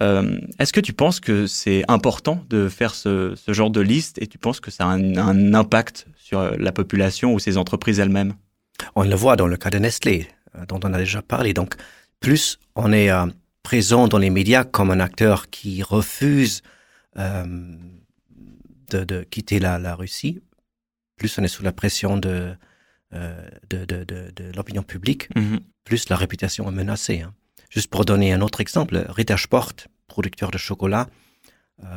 Est-ce 0.00 0.72
que 0.72 0.80
tu 0.80 0.92
penses 0.92 1.20
que 1.20 1.46
c'est 1.46 1.84
important 1.88 2.44
de 2.50 2.68
faire 2.68 2.94
ce, 2.94 3.34
ce, 3.36 3.52
genre 3.52 3.70
de 3.70 3.80
liste 3.80 4.20
et 4.20 4.26
tu 4.26 4.38
penses 4.38 4.60
que 4.60 4.70
ça 4.70 4.84
a 4.84 4.88
un, 4.88 5.16
un 5.16 5.54
impact 5.54 6.06
sur 6.16 6.56
la 6.58 6.72
population 6.72 7.32
ou 7.32 7.38
ces 7.38 7.56
entreprises 7.56 8.00
elles-mêmes? 8.00 8.34
On 8.94 9.04
le 9.04 9.14
voit 9.14 9.36
dans 9.36 9.46
le 9.46 9.56
cas 9.56 9.70
de 9.70 9.78
Nestlé, 9.78 10.28
euh, 10.56 10.66
dont 10.66 10.80
on 10.84 10.92
a 10.92 10.98
déjà 10.98 11.22
parlé. 11.22 11.54
Donc, 11.54 11.74
plus 12.20 12.58
on 12.74 12.92
est 12.92 13.10
euh, 13.10 13.26
présent 13.62 14.08
dans 14.08 14.18
les 14.18 14.30
médias 14.30 14.64
comme 14.64 14.90
un 14.90 15.00
acteur 15.00 15.50
qui 15.50 15.82
refuse 15.82 16.62
euh, 17.18 17.76
de, 18.90 19.22
quitter 19.24 19.58
la, 19.58 19.94
Russie, 19.94 20.40
plus 21.16 21.36
on 21.38 21.42
est 21.42 21.48
sous 21.48 21.62
la 21.62 21.72
pression 21.72 22.16
de, 22.16 22.54
de, 23.12 24.52
l'opinion 24.54 24.82
publique, 24.82 25.28
mm-hmm. 25.34 25.58
plus 25.84 26.08
la 26.08 26.16
réputation 26.16 26.68
est 26.68 26.74
menacée. 26.74 27.22
Hein. 27.22 27.34
Juste 27.70 27.90
pour 27.90 28.04
donner 28.04 28.32
un 28.32 28.40
autre 28.40 28.60
exemple, 28.60 29.04
Ritter 29.08 29.36
Sport, 29.36 29.72
producteur 30.06 30.52
de 30.52 30.58
chocolat, 30.58 31.08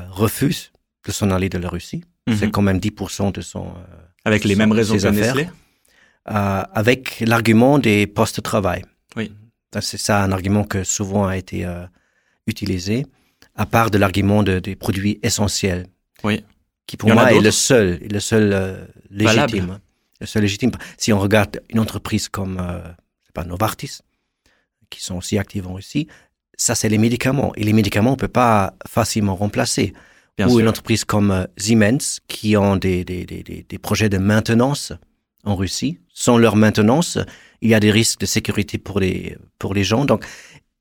refuse 0.10 0.72
de 1.05 1.12
s'en 1.12 1.29
aller 1.29 1.50
de 1.50 1.60
la 1.60 1.69
Russie. 1.69 2.03
C'est 2.27 2.48
mm-hmm. 2.48 2.51
quand 2.51 2.62
même 2.63 2.79
10% 2.79 3.31
de 3.31 3.41
son... 3.41 3.74
Avec 4.25 4.43
les 4.43 4.55
mêmes 4.55 4.72
raisons 4.72 4.98
que 4.98 5.07
Nestlé 5.07 5.50
avec 6.27 7.22
l'argument 7.22 7.79
des 7.79 8.05
postes 8.07 8.38
de 8.38 8.41
travail. 8.41 8.84
Oui. 9.15 9.31
C'est 9.81 9.98
ça 9.98 10.24
un 10.24 10.31
argument 10.31 10.63
que 10.63 10.84
souvent 10.84 11.27
a 11.27 11.38
été 11.38 11.65
euh, 11.65 11.86
utilisé, 12.48 13.05
à 13.55 13.65
part 13.65 13.91
de 13.91 13.98
l'argument 13.98 14.43
de, 14.43 14.60
des 14.60 14.75
produits 14.75 15.19
essentiels. 15.24 15.88
Oui. 16.24 16.43
Qui 16.88 16.96
pour 16.98 17.13
moi 17.13 17.34
est 17.34 17.41
le 17.41 17.51
seul, 17.51 18.00
le 18.10 18.19
seul 18.19 18.53
euh, 18.53 18.86
légitime. 19.10 19.79
Le 20.19 20.25
seul 20.25 20.41
légitime. 20.41 20.72
Si 20.98 21.12
on 21.13 21.19
regarde 21.19 21.62
une 21.69 21.79
entreprise 21.79 22.29
comme 22.29 22.57
euh, 22.60 22.79
pas 23.34 23.43
Novartis, 23.43 24.00
qui 24.89 25.03
sont 25.03 25.15
aussi 25.15 25.38
actives 25.38 25.67
en 25.67 25.74
Russie, 25.74 26.07
ça 26.57 26.75
c'est 26.75 26.89
les 26.89 26.98
médicaments. 26.98 27.53
Et 27.55 27.63
les 27.63 27.74
médicaments, 27.74 28.13
on 28.13 28.15
peut 28.15 28.27
pas 28.27 28.74
facilement 28.88 29.36
remplacer. 29.36 29.93
Ou 30.39 30.60
une 30.60 30.67
entreprise 30.67 31.03
comme 31.03 31.31
euh, 31.31 31.46
Siemens, 31.57 32.19
qui 32.27 32.55
ont 32.57 32.75
des, 32.75 33.03
des, 33.03 33.25
des, 33.25 33.65
des, 33.67 33.77
projets 33.79 34.07
de 34.07 34.19
maintenance 34.19 34.93
en 35.44 35.56
Russie. 35.56 36.00
Sans 36.13 36.38
leur 36.38 36.56
maintenance, 36.56 37.17
il 37.62 37.70
y 37.70 37.74
a 37.74 37.79
des 37.79 37.91
risques 37.91 38.20
de 38.20 38.25
sécurité 38.25 38.77
pour 38.77 39.00
les, 39.00 39.38
pour 39.60 39.74
les 39.74 39.84
gens. 39.84 40.06
Donc, 40.06 40.25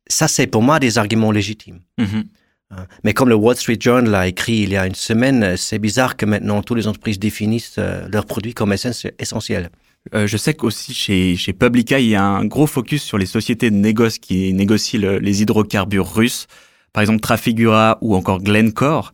ça, 0.08 0.28
c'est 0.28 0.46
pour 0.46 0.62
moi 0.62 0.78
des 0.78 0.98
arguments 0.98 1.32
légitimes. 1.32 1.80
Mm-hmm. 1.98 2.24
Hein. 2.70 2.86
Mais 3.04 3.14
comme 3.14 3.28
le 3.28 3.34
Wall 3.34 3.56
Street 3.56 3.78
Journal 3.78 4.14
a 4.14 4.26
écrit 4.26 4.58
il 4.58 4.70
y 4.70 4.76
a 4.76 4.86
une 4.86 4.94
semaine, 4.94 5.56
c'est 5.56 5.78
bizarre 5.78 6.16
que 6.16 6.26
maintenant 6.26 6.62
toutes 6.62 6.78
les 6.78 6.88
entreprises 6.88 7.18
définissent 7.18 7.76
euh, 7.78 8.08
leurs 8.08 8.26
produits 8.26 8.54
comme 8.54 8.72
essentiels. 8.72 9.70
Euh, 10.14 10.26
je 10.26 10.36
sais 10.36 10.54
qu'aussi 10.54 10.94
chez, 10.94 11.36
chez 11.36 11.52
Publica, 11.52 11.98
il 11.98 12.08
y 12.08 12.14
a 12.14 12.24
un 12.24 12.44
gros 12.44 12.66
focus 12.66 13.02
sur 13.02 13.18
les 13.18 13.26
sociétés 13.26 13.70
de 13.70 13.76
négoce 13.76 14.18
qui 14.18 14.52
négocient 14.52 15.00
les 15.00 15.42
hydrocarbures 15.42 16.12
russes, 16.12 16.46
par 16.92 17.02
exemple 17.02 17.20
Trafigura 17.20 17.98
ou 18.00 18.14
encore 18.14 18.40
Glencore. 18.40 19.12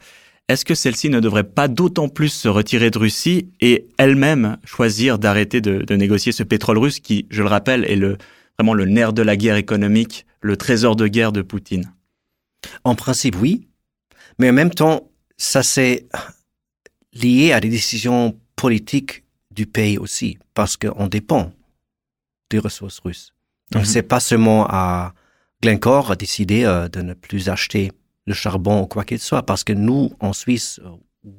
Est-ce 0.49 0.64
que 0.64 0.75
celle-ci 0.75 1.08
ne 1.08 1.20
devrait 1.20 1.44
pas 1.44 1.68
d'autant 1.68 2.08
plus 2.08 2.28
se 2.28 2.49
retirer 2.49 2.90
de 2.90 2.99
Russie 2.99 3.49
et 3.61 3.87
elle-même 3.96 4.58
choisir 4.64 5.18
d'arrêter 5.18 5.61
de, 5.61 5.82
de, 5.82 5.94
négocier 5.94 6.32
ce 6.32 6.42
pétrole 6.42 6.78
russe 6.78 7.00
qui, 7.00 7.26
je 7.30 7.42
le 7.42 7.49
rappelle, 7.49 7.84
est 7.84 7.96
le, 7.96 8.18
vraiment 8.58 8.75
le 8.75 8.84
nerf 8.84 9.12
de 9.12 9.22
la 9.22 9.37
guerre 9.37 9.56
économique, 9.56 10.26
le 10.40 10.56
trésor 10.56 10.96
de 10.96 11.06
guerre 11.06 11.32
de 11.32 11.42
Poutine? 11.42 11.92
En 12.84 12.94
principe, 12.94 13.37
oui. 13.40 13.68
Mais 14.38 14.50
en 14.50 14.52
même 14.52 14.70
temps, 14.70 15.11
ça 15.37 15.62
c'est 15.62 16.06
lié 17.12 17.52
à 17.52 17.61
des 17.61 17.68
décisions 17.68 18.38
politiques 18.56 19.25
du 19.50 19.66
pays 19.66 19.99
aussi, 19.99 20.38
parce 20.54 20.76
qu'on 20.76 21.08
dépend 21.08 21.52
des 22.50 22.58
ressources 22.58 23.00
russes. 23.00 23.32
Donc, 23.70 23.82
mm 23.82 23.87
c'est 23.87 24.02
pas 24.02 24.20
seulement 24.20 24.66
à 24.68 25.14
Glencore 25.62 26.11
à 26.11 26.16
décider 26.16 26.64
euh, 26.64 26.88
de 26.88 27.00
ne 27.00 27.14
plus 27.14 27.49
acheter 27.49 27.92
le 28.26 28.35
charbon 28.35 28.83
ou 28.83 28.87
quoi 28.87 29.05
qu'il 29.05 29.19
soit, 29.19 29.43
parce 29.43 29.64
que 29.64 29.73
nous, 29.73 30.12
en 30.21 30.33
Suisse, 30.33 30.81
euh, 30.85 31.31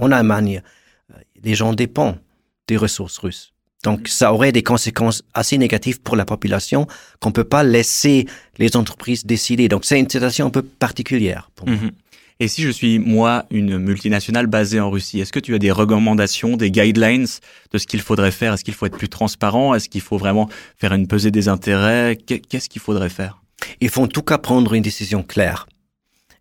en 0.00 0.12
Allemagne, 0.12 0.62
euh, 1.10 1.18
les 1.42 1.54
gens 1.54 1.72
dépendent 1.72 2.20
des 2.66 2.76
ressources 2.76 3.18
russes. 3.18 3.52
Donc, 3.84 4.08
ça 4.08 4.32
aurait 4.32 4.52
des 4.52 4.62
conséquences 4.62 5.22
assez 5.34 5.56
négatives 5.56 6.00
pour 6.00 6.16
la 6.16 6.24
population 6.24 6.86
qu'on 7.20 7.30
peut 7.30 7.44
pas 7.44 7.62
laisser 7.62 8.26
les 8.58 8.76
entreprises 8.76 9.24
décider. 9.24 9.68
Donc, 9.68 9.84
c'est 9.84 9.98
une 9.98 10.08
situation 10.08 10.46
un 10.46 10.50
peu 10.50 10.62
particulière 10.62 11.50
pour 11.54 11.68
moi. 11.68 11.76
Mhm. 11.76 11.92
Et 12.40 12.46
si 12.46 12.62
je 12.62 12.70
suis, 12.70 13.00
moi, 13.00 13.46
une 13.50 13.78
multinationale 13.78 14.46
basée 14.46 14.78
en 14.78 14.90
Russie, 14.90 15.18
est-ce 15.18 15.32
que 15.32 15.40
tu 15.40 15.54
as 15.54 15.58
des 15.58 15.72
recommandations, 15.72 16.56
des 16.56 16.70
guidelines 16.70 17.26
de 17.72 17.78
ce 17.78 17.86
qu'il 17.86 18.00
faudrait 18.00 18.30
faire? 18.30 18.52
Est-ce 18.52 18.62
qu'il 18.62 18.74
faut 18.74 18.86
être 18.86 18.96
plus 18.96 19.08
transparent? 19.08 19.74
Est-ce 19.74 19.88
qu'il 19.88 20.00
faut 20.00 20.18
vraiment 20.18 20.48
faire 20.76 20.92
une 20.92 21.08
pesée 21.08 21.32
des 21.32 21.48
intérêts? 21.48 22.16
Qu'est-ce 22.16 22.68
qu'il 22.68 22.80
faudrait 22.80 23.08
faire? 23.08 23.42
Il 23.80 23.88
faut 23.88 24.02
en 24.02 24.06
tout 24.06 24.22
cas 24.22 24.38
prendre 24.38 24.72
une 24.74 24.82
décision 24.82 25.24
claire. 25.24 25.66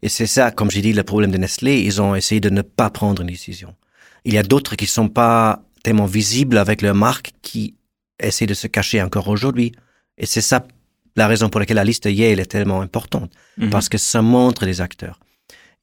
Et 0.01 0.09
c'est 0.09 0.27
ça, 0.27 0.51
comme 0.51 0.69
j'ai 0.69 0.81
dit, 0.81 0.93
le 0.93 1.03
problème 1.03 1.31
de 1.31 1.37
Nestlé. 1.37 1.81
Ils 1.81 2.01
ont 2.01 2.15
essayé 2.15 2.39
de 2.39 2.49
ne 2.49 2.61
pas 2.61 2.89
prendre 2.89 3.21
une 3.21 3.29
décision. 3.29 3.75
Il 4.25 4.33
y 4.33 4.37
a 4.37 4.43
d'autres 4.43 4.75
qui 4.75 4.85
sont 4.85 5.09
pas 5.09 5.63
tellement 5.83 6.05
visibles 6.05 6.57
avec 6.57 6.81
leur 6.81 6.95
marque 6.95 7.31
qui 7.41 7.75
essaient 8.19 8.45
de 8.45 8.53
se 8.53 8.67
cacher 8.67 9.01
encore 9.01 9.27
aujourd'hui. 9.27 9.71
Et 10.17 10.25
c'est 10.25 10.41
ça 10.41 10.67
la 11.15 11.27
raison 11.27 11.49
pour 11.49 11.59
laquelle 11.59 11.77
la 11.77 11.83
liste 11.83 12.05
Yale 12.05 12.39
est 12.39 12.45
tellement 12.45 12.81
importante. 12.81 13.31
Mhm. 13.57 13.69
Parce 13.69 13.89
que 13.89 13.97
ça 13.97 14.21
montre 14.21 14.65
les 14.65 14.81
acteurs. 14.81 15.19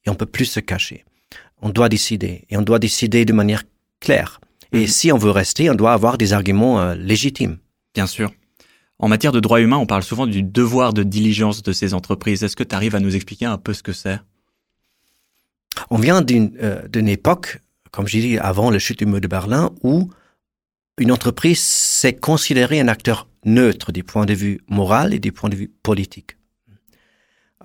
Et 0.05 0.09
on 0.09 0.15
peut 0.15 0.25
plus 0.25 0.45
se 0.45 0.59
cacher. 0.59 1.03
On 1.61 1.69
doit 1.69 1.89
décider. 1.89 2.45
Et 2.49 2.57
on 2.57 2.61
doit 2.61 2.79
décider 2.79 3.25
de 3.25 3.33
manière 3.33 3.63
claire. 3.99 4.39
Et 4.71 4.81
mhm. 4.81 4.87
si 4.87 5.11
on 5.11 5.17
veut 5.17 5.31
rester, 5.31 5.69
on 5.69 5.75
doit 5.75 5.93
avoir 5.93 6.17
des 6.17 6.33
arguments 6.33 6.79
euh, 6.79 6.95
légitimes. 6.95 7.57
Bien 7.93 8.07
sûr. 8.07 8.31
En 8.97 9.09
matière 9.09 9.31
de 9.31 9.39
droits 9.39 9.59
humains, 9.59 9.77
on 9.77 9.85
parle 9.85 10.03
souvent 10.03 10.25
du 10.25 10.41
devoir 10.41 10.93
de 10.93 11.03
diligence 11.03 11.61
de 11.63 11.73
ces 11.73 11.93
entreprises. 11.93 12.43
Est-ce 12.43 12.55
que 12.55 12.63
tu 12.63 12.75
arrives 12.75 12.95
à 12.95 12.99
nous 12.99 13.15
expliquer 13.15 13.45
un 13.45 13.57
peu 13.57 13.73
ce 13.73 13.83
que 13.83 13.93
c'est? 13.93 14.19
On 15.89 15.97
vient 15.97 16.21
d'une 16.21 16.57
euh, 16.61 17.05
époque, 17.05 17.59
comme 17.91 18.07
j'ai 18.07 18.21
dit 18.21 18.37
avant 18.37 18.71
le 18.71 18.79
chute 18.79 18.99
du 18.99 19.05
mur 19.05 19.19
de 19.19 19.27
Berlin, 19.27 19.71
où 19.83 20.09
une 20.97 21.11
entreprise 21.11 21.61
s'est 21.61 22.15
considérée 22.15 22.79
un 22.79 22.87
acteur 22.87 23.27
neutre 23.43 23.91
du 23.91 24.03
point 24.03 24.25
de 24.25 24.33
vue 24.33 24.61
moral 24.69 25.13
et 25.13 25.19
du 25.19 25.33
point 25.33 25.49
de 25.49 25.55
vue 25.55 25.71
politique. 25.83 26.37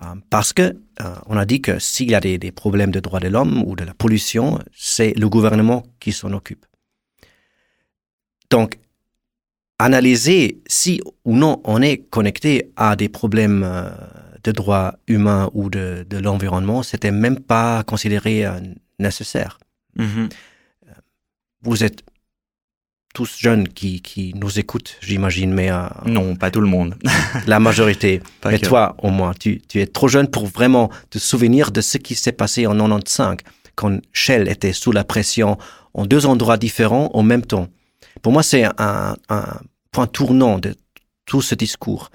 Euh, 0.03 0.15
parce 0.29 0.51
que 0.51 0.63
euh, 1.01 1.15
on 1.27 1.37
a 1.37 1.45
dit 1.45 1.61
que 1.61 1.79
s'il 1.79 2.11
y 2.11 2.15
a 2.15 2.19
des, 2.19 2.37
des 2.37 2.51
problèmes 2.51 2.91
de 2.91 2.99
droits 2.99 3.21
de 3.21 3.29
l'homme 3.29 3.63
ou 3.65 3.75
de 3.77 3.85
la 3.85 3.93
pollution, 3.93 4.59
c'est 4.75 5.13
le 5.17 5.29
gouvernement 5.29 5.83
qui 6.01 6.11
s'en 6.11 6.33
occupe. 6.33 6.65
Donc, 8.49 8.79
analyser 9.83 10.61
si 10.67 11.01
ou 11.25 11.35
non 11.35 11.61
on 11.65 11.81
est 11.81 11.97
connecté 11.97 12.71
à 12.75 12.95
des 12.95 13.09
problèmes 13.09 13.63
euh, 13.63 13.89
de 14.43 14.51
droits 14.51 14.95
humains 15.07 15.49
ou 15.53 15.69
de, 15.69 16.05
de 16.09 16.17
l'environnement, 16.17 16.83
c'était 16.83 17.11
même 17.11 17.39
pas 17.39 17.83
considéré 17.83 18.45
euh, 18.45 18.59
nécessaire. 18.99 19.59
Mm-hmm. 19.97 20.29
Euh, 20.87 20.91
vous 21.63 21.83
êtes 21.83 22.03
tous 23.13 23.37
jeunes 23.39 23.67
qui, 23.67 24.01
qui 24.01 24.33
nous 24.35 24.57
écoutent, 24.57 24.97
j'imagine, 25.01 25.53
mais... 25.53 25.69
non, 26.05 26.33
pas 26.37 26.49
tout 26.49 26.61
le 26.61 26.67
monde. 26.67 26.95
la 27.45 27.59
majorité. 27.59 28.21
mais 28.45 28.57
toi, 28.57 28.95
au 28.99 29.09
moins, 29.09 29.33
tu, 29.37 29.61
tu 29.67 29.81
es 29.81 29.85
trop 29.85 30.07
jeune 30.07 30.29
pour 30.29 30.45
vraiment 30.45 30.89
te 31.09 31.19
souvenir 31.19 31.71
de 31.71 31.81
ce 31.81 31.97
qui 31.97 32.15
s'est 32.15 32.31
passé 32.31 32.67
en 32.67 32.77
95, 32.77 33.39
quand 33.75 33.99
Shell 34.13 34.47
était 34.47 34.71
sous 34.71 34.93
la 34.93 35.03
pression 35.03 35.57
en 35.93 36.05
deux 36.05 36.25
endroits 36.25 36.55
différents 36.55 37.11
en 37.13 37.21
même 37.21 37.45
temps. 37.45 37.67
Pour 38.21 38.31
moi, 38.31 38.43
c'est 38.43 38.63
un, 38.77 39.15
un, 39.29 39.59
point 39.91 40.07
tournant 40.07 40.57
de 40.57 40.75
tout 41.25 41.41
ce 41.41 41.55
discours. 41.55 42.09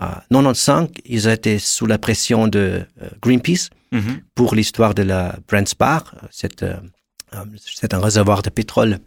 En 0.00 0.08
95, 0.30 0.88
ils 1.06 1.28
étaient 1.28 1.58
sous 1.58 1.86
la 1.86 1.98
pression 1.98 2.48
de 2.48 2.82
euh, 3.00 3.08
Greenpeace 3.22 3.70
mm-hmm. 3.92 4.20
pour 4.34 4.54
l'histoire 4.54 4.94
de 4.94 5.02
la 5.02 5.36
Brent 5.48 5.66
Spar. 5.66 6.14
C'est 6.30 6.62
euh, 6.62 6.76
un 7.32 8.00
réservoir 8.00 8.42
de 8.42 8.50
pétrole 8.50 8.98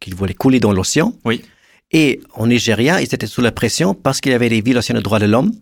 qu'ils 0.00 0.14
voulaient 0.14 0.34
couler 0.34 0.60
dans 0.60 0.72
l'océan. 0.72 1.12
Oui. 1.24 1.42
Et 1.92 2.20
en 2.34 2.46
Nigeria, 2.46 3.00
ils 3.00 3.14
étaient 3.14 3.26
sous 3.26 3.40
la 3.40 3.52
pression 3.52 3.94
parce 3.94 4.20
qu'il 4.20 4.32
y 4.32 4.34
avait 4.34 4.48
des 4.48 4.60
violations 4.60 4.94
de 4.94 5.00
droits 5.00 5.18
de 5.18 5.26
l'homme. 5.26 5.52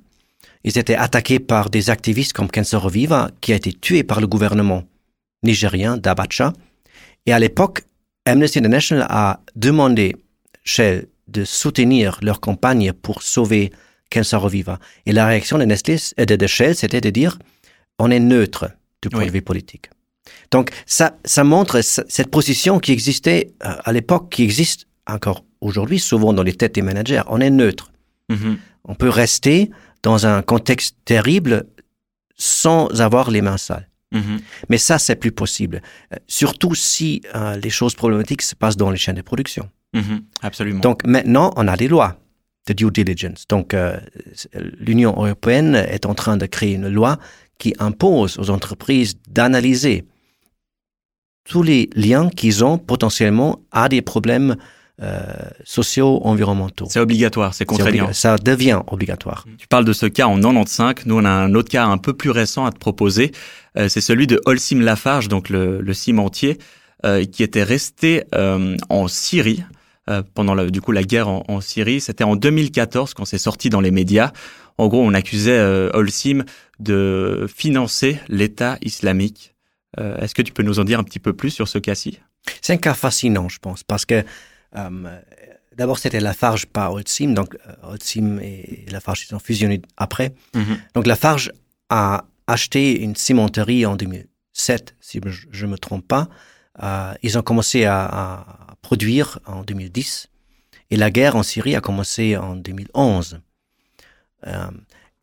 Ils 0.64 0.78
étaient 0.78 0.94
attaqués 0.94 1.38
par 1.38 1.70
des 1.70 1.90
activistes 1.90 2.32
comme 2.32 2.50
Kensaro 2.50 2.88
Viva, 2.88 3.30
qui 3.40 3.52
a 3.52 3.56
été 3.56 3.72
tué 3.72 4.02
par 4.02 4.20
le 4.20 4.26
gouvernement 4.26 4.84
nigérien 5.42 5.96
d'Abacha. 5.96 6.52
Et 7.26 7.32
à 7.32 7.38
l'époque, 7.38 7.82
Amnesty 8.28 8.58
International 8.58 9.06
a 9.08 9.40
demandé 9.56 10.16
Shell 10.64 11.06
de 11.28 11.44
soutenir 11.44 12.18
leur 12.22 12.40
campagne 12.40 12.92
pour 12.92 13.22
sauver 13.22 13.72
Kensa 14.10 14.38
Reviva. 14.38 14.78
Et 15.06 15.12
la 15.12 15.26
réaction 15.26 15.58
de 15.58 15.64
Nestlé, 15.64 15.96
euh, 16.18 16.24
de, 16.24 16.36
de 16.36 16.46
Shell, 16.46 16.74
c'était 16.74 17.00
de 17.00 17.10
dire 17.10 17.38
on 17.98 18.10
est 18.10 18.20
neutre 18.20 18.70
du 19.02 19.08
point 19.08 19.26
de 19.26 19.30
vue 19.30 19.42
politique. 19.42 19.90
Donc 20.50 20.70
ça, 20.86 21.16
ça 21.24 21.44
montre 21.44 21.80
cette 21.82 22.30
position 22.30 22.78
qui 22.78 22.92
existait 22.92 23.52
euh, 23.64 23.74
à 23.84 23.92
l'époque, 23.92 24.30
qui 24.30 24.42
existe 24.42 24.86
encore 25.06 25.44
aujourd'hui, 25.60 25.98
souvent 25.98 26.32
dans 26.32 26.42
les 26.42 26.54
têtes 26.54 26.74
des 26.74 26.82
managers. 26.82 27.22
On 27.28 27.40
est 27.40 27.50
neutre. 27.50 27.90
Mm-hmm. 28.30 28.56
On 28.84 28.94
peut 28.94 29.08
rester 29.08 29.70
dans 30.02 30.26
un 30.26 30.42
contexte 30.42 30.96
terrible 31.04 31.66
sans 32.36 33.00
avoir 33.00 33.30
les 33.30 33.42
mains 33.42 33.56
sales. 33.56 33.88
Mm-hmm. 34.12 34.40
Mais 34.68 34.78
ça, 34.78 34.98
c'est 34.98 35.16
plus 35.16 35.32
possible. 35.32 35.82
Euh, 36.12 36.16
surtout 36.26 36.74
si 36.74 37.22
les 37.62 37.70
choses 37.70 37.94
problématiques 37.94 38.42
se 38.42 38.54
passent 38.54 38.76
dans 38.76 38.90
les 38.90 38.96
chaînes 38.96 39.16
de 39.16 39.22
production. 39.22 39.68
Mhm, 39.94 40.22
absolument. 40.42 40.80
Donc 40.80 41.06
maintenant, 41.06 41.52
on 41.56 41.66
a 41.66 41.76
des 41.76 41.88
lois 41.88 42.16
de 42.66 42.72
due 42.74 42.90
diligence. 42.90 43.46
Donc 43.48 43.74
euh, 43.74 43.98
l'Union 44.78 45.12
européenne 45.12 45.74
est 45.74 46.06
en 46.06 46.14
train 46.14 46.36
de 46.36 46.46
créer 46.46 46.74
une 46.74 46.88
loi 46.88 47.18
qui 47.58 47.74
impose 47.78 48.38
aux 48.38 48.50
entreprises 48.50 49.16
d'analyser 49.28 50.04
tous 51.44 51.62
les 51.62 51.88
liens 51.94 52.28
qu'ils 52.28 52.64
ont 52.64 52.76
potentiellement 52.76 53.60
à 53.72 53.88
des 53.88 54.02
problèmes 54.02 54.56
euh, 55.00 55.22
sociaux, 55.62 56.20
environnementaux. 56.24 56.86
C'est 56.90 56.98
obligatoire, 56.98 57.54
c'est 57.54 57.64
contraignant. 57.64 58.12
Ça 58.12 58.36
devient 58.36 58.80
obligatoire. 58.88 59.44
Tu 59.56 59.68
parles 59.68 59.84
de 59.84 59.92
ce 59.92 60.06
cas 60.06 60.26
en 60.26 60.40
95. 60.40 61.06
Nous, 61.06 61.14
on 61.16 61.24
a 61.24 61.30
un 61.30 61.54
autre 61.54 61.70
cas 61.70 61.84
un 61.84 61.98
peu 61.98 62.14
plus 62.14 62.30
récent 62.30 62.64
à 62.64 62.72
te 62.72 62.78
proposer. 62.78 63.30
Euh, 63.76 63.88
c'est 63.88 64.00
celui 64.00 64.26
de 64.26 64.40
Holcim 64.44 64.80
Lafarge, 64.80 65.28
donc 65.28 65.50
le, 65.50 65.80
le 65.80 65.94
cimentier, 65.94 66.58
euh, 67.06 67.24
qui 67.24 67.44
était 67.44 67.62
resté 67.62 68.24
en 68.32 69.06
Syrie 69.06 69.62
pendant 70.34 70.54
la, 70.54 70.66
du 70.68 70.80
coup 70.80 70.90
la 70.90 71.04
guerre 71.04 71.28
en, 71.28 71.60
Syrie. 71.60 72.00
C'était 72.00 72.24
en 72.24 72.34
2014 72.34 73.14
quand 73.14 73.24
c'est 73.24 73.38
sorti 73.38 73.70
dans 73.70 73.80
les 73.80 73.92
médias. 73.92 74.32
En 74.78 74.88
gros, 74.88 75.04
on 75.04 75.14
accusait 75.14 75.60
Holcim 75.94 76.44
de 76.80 77.46
financer 77.54 78.18
l'État 78.28 78.78
islamique. 78.80 79.54
Est-ce 79.96 80.34
que 80.34 80.42
tu 80.42 80.52
peux 80.52 80.64
nous 80.64 80.80
en 80.80 80.84
dire 80.84 80.98
un 80.98 81.04
petit 81.04 81.20
peu 81.20 81.34
plus 81.34 81.50
sur 81.50 81.68
ce 81.68 81.78
cas-ci? 81.78 82.18
C'est 82.62 82.72
un 82.72 82.78
cas 82.78 82.94
fascinant, 82.94 83.48
je 83.48 83.58
pense, 83.58 83.84
parce 83.84 84.04
que 84.04 84.24
d'abord 85.76 85.98
c'était 85.98 86.20
Lafarge, 86.20 86.66
pas 86.66 86.90
Holcim. 86.90 87.32
Donc 87.34 87.56
Holcim 87.82 88.38
et 88.40 88.84
Lafarge 88.90 89.26
ils 89.28 89.34
ont 89.34 89.38
fusionné 89.38 89.80
après. 89.96 90.34
Mhm. 90.54 90.78
Donc 90.94 91.06
Lafarge 91.06 91.52
a 91.88 92.24
acheté 92.46 93.00
une 93.00 93.16
cimenterie 93.16 93.86
en 93.86 93.96
2007, 93.96 94.94
si 95.00 95.20
je 95.50 95.66
ne 95.66 95.70
me 95.72 95.78
trompe 95.78 96.06
pas. 96.06 96.28
Euh, 96.82 97.12
ils 97.22 97.36
ont 97.38 97.42
commencé 97.42 97.84
à, 97.84 98.04
à, 98.04 98.76
produire 98.82 99.40
en 99.46 99.62
2010 99.64 100.28
et 100.90 100.96
la 100.96 101.10
guerre 101.10 101.36
en 101.36 101.42
Syrie 101.42 101.74
a 101.74 101.80
commencé 101.80 102.36
en 102.36 102.54
2011. 102.56 103.40
Euh, 104.46 104.70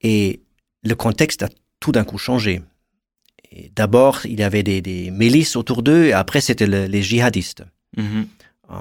et 0.01 0.41
le 0.83 0.95
contexte 0.95 1.43
a 1.43 1.49
tout 1.79 1.91
d'un 1.91 2.03
coup 2.03 2.17
changé. 2.17 2.61
D'abord, 3.75 4.25
il 4.25 4.39
y 4.39 4.43
avait 4.43 4.63
des, 4.63 4.81
des 4.81 5.11
milices 5.11 5.55
autour 5.55 5.81
d'eux, 5.81 6.05
et 6.05 6.13
après, 6.13 6.41
c'était 6.41 6.67
le, 6.67 6.85
les 6.87 7.01
djihadistes 7.01 7.63
Mhm. 7.97 8.27
euh, 8.71 8.75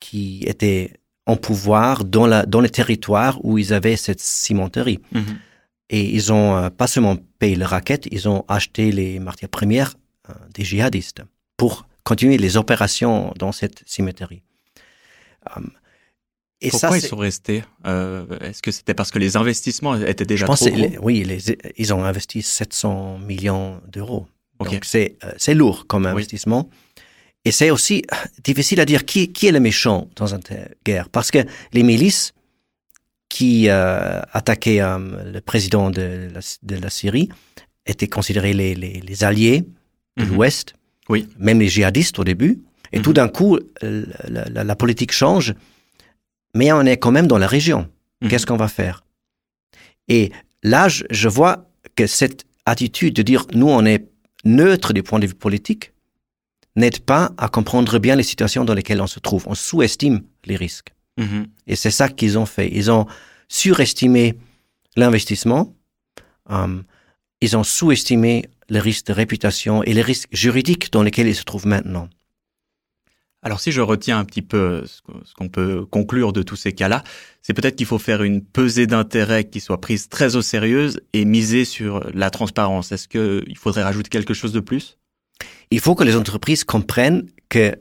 qui 0.00 0.42
étaient 0.46 0.92
en 1.26 1.36
pouvoir 1.36 2.04
dans, 2.04 2.26
la, 2.26 2.46
dans 2.46 2.60
le 2.60 2.70
territoire 2.70 3.38
où 3.44 3.58
ils 3.58 3.72
avaient 3.72 3.96
cette 3.96 4.20
cimenterie. 4.20 5.00
Mhm. 5.12 5.38
Et 5.90 6.02
ils 6.14 6.32
ont 6.32 6.56
euh, 6.56 6.70
pas 6.70 6.86
seulement 6.86 7.16
payé 7.38 7.56
les 7.56 7.64
raquettes, 7.64 8.06
ils 8.10 8.28
ont 8.28 8.44
acheté 8.48 8.92
les 8.92 9.18
matières 9.18 9.48
premières 9.50 9.94
euh, 10.28 10.32
des 10.54 10.64
djihadistes 10.64 11.22
pour 11.56 11.86
continuer 12.04 12.38
les 12.38 12.56
opérations 12.56 13.32
dans 13.38 13.52
cette 13.52 13.82
cimenterie. 13.86 14.42
Euh, 15.56 15.60
et 16.60 16.70
Pourquoi 16.70 16.90
ça, 16.90 16.96
ils 16.98 17.02
sont 17.02 17.16
restés 17.16 17.62
Est-ce 17.84 18.62
que 18.62 18.70
c'était 18.72 18.94
parce 18.94 19.10
que 19.12 19.18
les 19.18 19.36
investissements 19.36 19.94
étaient 19.96 20.24
déjà 20.24 20.44
je 20.44 20.46
pense 20.46 20.60
trop 20.60 20.70
gros 20.70 20.78
les- 20.78 20.98
oui, 20.98 21.24
les- 21.24 21.56
ils 21.76 21.94
ont 21.94 22.04
investi 22.04 22.42
700 22.42 23.18
millions 23.18 23.80
d'euros. 23.86 24.26
Donc 24.60 24.80
c'est 24.84 25.54
lourd 25.54 25.86
comme 25.86 26.06
Oui. 26.06 26.10
Et 27.48 27.52
c'est 27.52 27.70
aussi 27.70 28.02
euh, 28.12 28.16
difficile 28.44 28.78
à 28.80 28.84
dire 28.84 29.04
qui, 29.06 29.32
qui 29.32 29.46
est 29.46 29.52
le 29.52 29.60
méchant 29.60 30.08
dans 30.16 30.34
une 30.34 30.40
guerre. 30.84 31.08
Parce 31.08 31.30
que 31.30 31.38
les 31.72 31.82
milices 31.82 32.32
qui 33.30 33.68
euh, 33.68 34.20
attaquaient 34.32 34.80
euh, 34.82 35.32
le 35.32 35.40
président 35.40 35.90
de 35.90 36.28
la, 36.34 36.40
de 36.62 36.76
la 36.76 36.90
Syrie 36.90 37.28
étaient 37.86 38.06
considérés 38.06 38.52
les, 38.52 38.74
les, 38.74 39.00
les 39.00 39.24
alliés 39.24 39.60
de 40.18 40.24
Mhm. 40.24 40.32
l'Ouest, 40.34 40.74
Oui. 41.08 41.28
même 41.38 41.60
les 41.60 41.68
djihadistes 41.68 42.18
au 42.18 42.24
début. 42.24 42.54
Et 42.92 42.98
Mhm. 42.98 43.04
tout 43.04 43.12
d'un 43.18 43.28
coup, 43.28 43.58
la, 43.82 44.44
la- 44.54 44.64
la 44.64 44.76
politique 44.76 45.12
change, 45.12 45.54
mais 46.54 46.70
on 46.72 46.82
est 46.82 46.96
quand 46.98 47.12
même 47.12 47.28
dans 47.28 47.38
la 47.38 47.46
région. 47.46 47.88
Mhm. 48.20 48.28
Qu'est-ce 48.28 48.46
qu'on 48.46 48.56
va 48.56 48.68
faire? 48.68 49.04
Et 50.08 50.32
là, 50.62 50.88
je, 50.88 51.04
je 51.10 51.28
vois 51.28 51.54
que 51.96 52.06
cette 52.06 52.44
attitude 52.66 53.14
de 53.14 53.22
dire 53.22 53.46
nous, 53.54 53.68
on 53.68 53.84
est 53.86 54.02
neutre 54.44 54.92
du 54.92 55.02
point 55.02 55.18
de 55.20 55.26
vue 55.26 55.34
politique, 55.46 55.92
n'aide 56.78 57.00
pas 57.00 57.32
à 57.36 57.48
comprendre 57.48 57.98
bien 57.98 58.16
les 58.16 58.22
situations 58.22 58.64
dans 58.64 58.74
lesquelles 58.74 59.00
on 59.00 59.06
se 59.06 59.20
trouve. 59.20 59.44
On 59.46 59.54
sous-estime 59.54 60.22
les 60.44 60.56
risques. 60.56 60.94
Mhm. 61.18 61.48
Et 61.66 61.76
c'est 61.76 61.90
ça 61.90 62.08
qu'ils 62.08 62.38
ont 62.38 62.46
fait. 62.46 62.70
Ils 62.72 62.90
ont 62.90 63.06
surestimé 63.48 64.38
l'investissement, 64.96 65.74
euh, 66.50 66.82
ils 67.40 67.56
ont 67.56 67.64
sous-estimé 67.64 68.48
les 68.68 68.80
risques 68.80 69.06
de 69.06 69.12
réputation 69.12 69.82
et 69.82 69.92
les 69.92 70.02
risques 70.02 70.28
juridiques 70.32 70.92
dans 70.92 71.02
lesquels 71.02 71.28
ils 71.28 71.36
se 71.36 71.44
trouvent 71.44 71.66
maintenant. 71.66 72.08
Alors 73.42 73.60
si 73.60 73.70
je 73.70 73.80
retiens 73.80 74.18
un 74.18 74.24
petit 74.24 74.42
peu 74.42 74.84
ce 74.84 75.00
qu'on 75.34 75.48
peut 75.48 75.86
conclure 75.86 76.32
de 76.32 76.42
tous 76.42 76.56
ces 76.56 76.72
cas-là, 76.72 77.04
c'est 77.40 77.54
peut-être 77.54 77.76
qu'il 77.76 77.86
faut 77.86 77.98
faire 77.98 78.22
une 78.22 78.42
pesée 78.44 78.88
d'intérêts 78.88 79.44
qui 79.44 79.60
soit 79.60 79.80
prise 79.80 80.08
très 80.08 80.34
au 80.34 80.42
sérieux 80.42 80.90
et 81.12 81.24
miser 81.24 81.64
sur 81.64 82.04
la 82.12 82.30
transparence. 82.30 82.90
Est-ce 82.90 83.06
qu'il 83.06 83.56
faudrait 83.56 83.84
rajouter 83.84 84.10
quelque 84.10 84.34
chose 84.34 84.52
de 84.52 84.60
plus? 84.60 84.98
Il 85.70 85.80
faut 85.80 85.94
que 85.94 86.04
les 86.04 86.16
entreprises 86.16 86.64
comprennent 86.64 87.28
que 87.48 87.76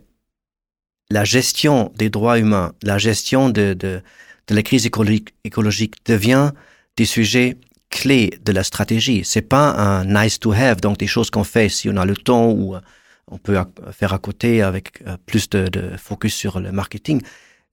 la 1.10 1.24
gestion 1.24 1.92
des 1.96 2.10
droits 2.10 2.38
humains, 2.40 2.74
la 2.84 2.98
gestion 2.98 3.50
de, 3.50 3.74
de, 3.74 4.02
de 4.48 4.56
la 4.56 4.62
crise 4.62 4.86
écologique, 4.86 6.06
devient 6.06 6.52
des 6.98 7.06
sujets 7.06 7.58
clés 7.90 8.38
de 8.44 8.52
la 8.52 8.64
stratégie. 8.64 9.22
C'est 9.24 9.42
pas 9.42 9.72
un 9.72 10.04
nice 10.06 10.40
to 10.40 10.52
have, 10.52 10.82
donc 10.82 10.98
des 10.98 11.08
choses 11.08 11.30
qu'on 11.30 11.46
fait 11.46 11.70
si 11.70 11.90
on 11.90 11.96
a 11.96 12.06
le 12.06 12.16
temps 12.16 12.52
ou 12.52 12.76
euh, 12.76 12.82
on 13.30 13.38
peut 13.38 13.58
faire 13.92 14.14
à 14.14 14.20
côté 14.20 14.62
avec 14.62 15.02
euh, 15.08 15.16
plus 15.26 15.50
de, 15.50 15.68
de 15.68 15.96
focus 15.98 16.34
sur 16.34 16.60
le 16.60 16.72
marketing. 16.72 17.22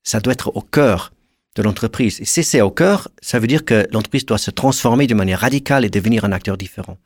Ça 0.05 0.21
doit 0.21 0.33
être 0.33 0.55
au 0.55 0.61
cœur 0.61 1.13
de 1.57 1.63
l'entreprise. 1.63 2.21
Et 2.21 2.25
si 2.25 2.43
c'est 2.43 2.61
au 2.61 2.71
cœur, 2.71 3.09
ça 3.21 3.39
veut 3.39 3.47
dire 3.47 3.65
que 3.65 3.87
l'entreprise 3.93 4.27
doit 4.27 4.39
se 4.39 4.51
transformer 4.51 5.07
de 5.07 5.15
manière 5.15 5.41
radicale 5.41 5.85
et 5.85 5.91
devenir 5.91 6.25
un 6.25 6.33
acteur 6.33 6.57
différent. 6.57 6.99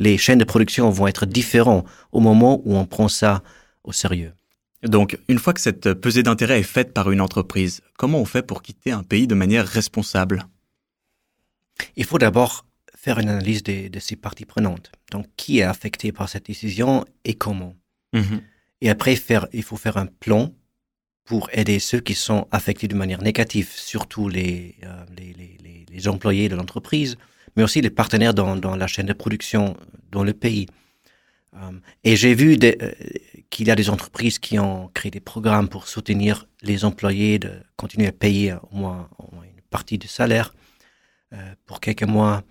Les 0.00 0.16
chaînes 0.16 0.38
de 0.38 0.44
production 0.44 0.88
vont 0.90 1.06
être 1.06 1.26
différentes 1.26 1.86
au 2.10 2.20
moment 2.20 2.62
où 2.64 2.74
on 2.74 2.86
prend 2.86 3.08
ça 3.08 3.42
au 3.84 3.92
sérieux. 3.92 4.32
Donc, 4.82 5.18
une 5.28 5.38
fois 5.38 5.52
que 5.52 5.60
cette 5.60 5.92
pesée 5.92 6.22
d'intérêts 6.22 6.60
est 6.60 6.62
faite 6.62 6.94
par 6.94 7.10
une 7.10 7.20
entreprise, 7.20 7.82
comment 7.98 8.18
on 8.18 8.24
fait 8.24 8.42
pour 8.42 8.62
quitter 8.62 8.92
un 8.92 9.02
pays 9.02 9.26
de 9.26 9.34
manière 9.34 9.66
responsable? 9.66 10.46
Il 11.96 12.06
faut 12.06 12.16
d'abord 12.16 12.64
faire 12.96 13.18
une 13.18 13.28
analyse 13.28 13.62
de, 13.62 13.88
de 13.88 13.98
ces 14.00 14.16
parties 14.16 14.46
prenantes. 14.46 14.90
Donc, 15.12 15.26
qui 15.36 15.58
est 15.58 15.64
affecté 15.64 16.12
par 16.12 16.30
cette 16.30 16.46
décision 16.46 17.04
et 17.24 17.34
comment? 17.34 17.76
Mhm. 18.14 18.40
Et 18.80 18.88
après, 18.88 19.16
faire, 19.16 19.48
il 19.52 19.62
faut 19.62 19.76
faire 19.76 19.98
un 19.98 20.06
plan 20.06 20.54
pour 21.24 21.50
aider 21.52 21.78
ceux 21.78 22.00
qui 22.00 22.14
sont 22.14 22.48
affectés 22.50 22.88
de 22.88 22.94
manière 22.94 23.22
négative, 23.22 23.70
surtout 23.70 24.30
les, 24.30 24.76
euh, 24.84 25.04
les, 25.14 25.34
les, 25.34 25.58
les, 25.62 25.86
les 25.90 26.08
employés 26.08 26.48
de 26.48 26.56
l'entreprise, 26.56 27.18
mais 27.56 27.62
aussi 27.62 27.80
les 27.80 27.90
partenaires 27.90 28.34
dans, 28.34 28.56
dans 28.56 28.76
la 28.76 28.86
chaîne 28.86 29.06
de 29.06 29.12
production 29.12 29.76
dans 30.10 30.24
le 30.24 30.32
pays. 30.32 30.66
Euh, 31.54 31.72
et 32.04 32.16
j'ai 32.16 32.34
vu 32.34 32.58
euh, 32.62 32.92
qu'il 33.50 33.66
y 33.66 33.70
a 33.70 33.76
des 33.76 33.90
entreprises 33.90 34.38
qui 34.38 34.58
ont 34.58 34.88
créé 34.94 35.10
des 35.10 35.20
programmes 35.20 35.68
pour 35.68 35.88
soutenir 35.88 36.46
les 36.62 36.84
employés 36.84 37.38
de 37.38 37.50
continuer 37.76 38.06
à 38.06 38.12
payer 38.12 38.54
au 38.70 38.76
moins, 38.76 39.08
au 39.18 39.34
moins 39.34 39.44
une 39.44 39.62
partie 39.70 39.98
du 39.98 40.08
salaire 40.08 40.54
euh, 41.32 41.36
pour 41.66 41.80
quelques 41.80 42.04
mois. 42.04 42.42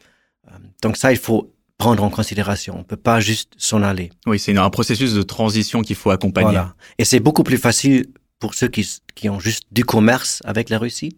Donc 0.82 0.98
ça, 0.98 1.12
il 1.12 1.18
faut 1.20 1.54
prendre 1.78 2.04
en 2.04 2.10
considération. 2.10 2.76
On 2.78 2.84
peut 2.84 2.98
pas 2.98 3.20
juste 3.20 3.54
s'en 3.58 3.84
aller. 3.84 4.10
Oui, 4.26 4.40
c'est 4.40 4.58
un 4.58 4.70
processus 4.72 5.14
de 5.14 5.22
transition 5.22 5.82
qu'il 5.84 5.96
faut 5.96 6.10
accompagner. 6.10 6.48
Voilà. 6.50 6.76
Et 6.98 7.06
c'est 7.06 7.20
beaucoup 7.20 7.44
plus 7.44 7.58
facile 7.58 8.08
pour 8.40 8.56
ceux 8.56 8.68
qui, 8.68 8.88
qui 9.14 9.30
ont 9.30 9.40
juste 9.40 9.66
du 9.72 9.86
commerce 9.86 10.42
avec 10.44 10.70
la 10.70 10.80
Russie, 10.80 11.16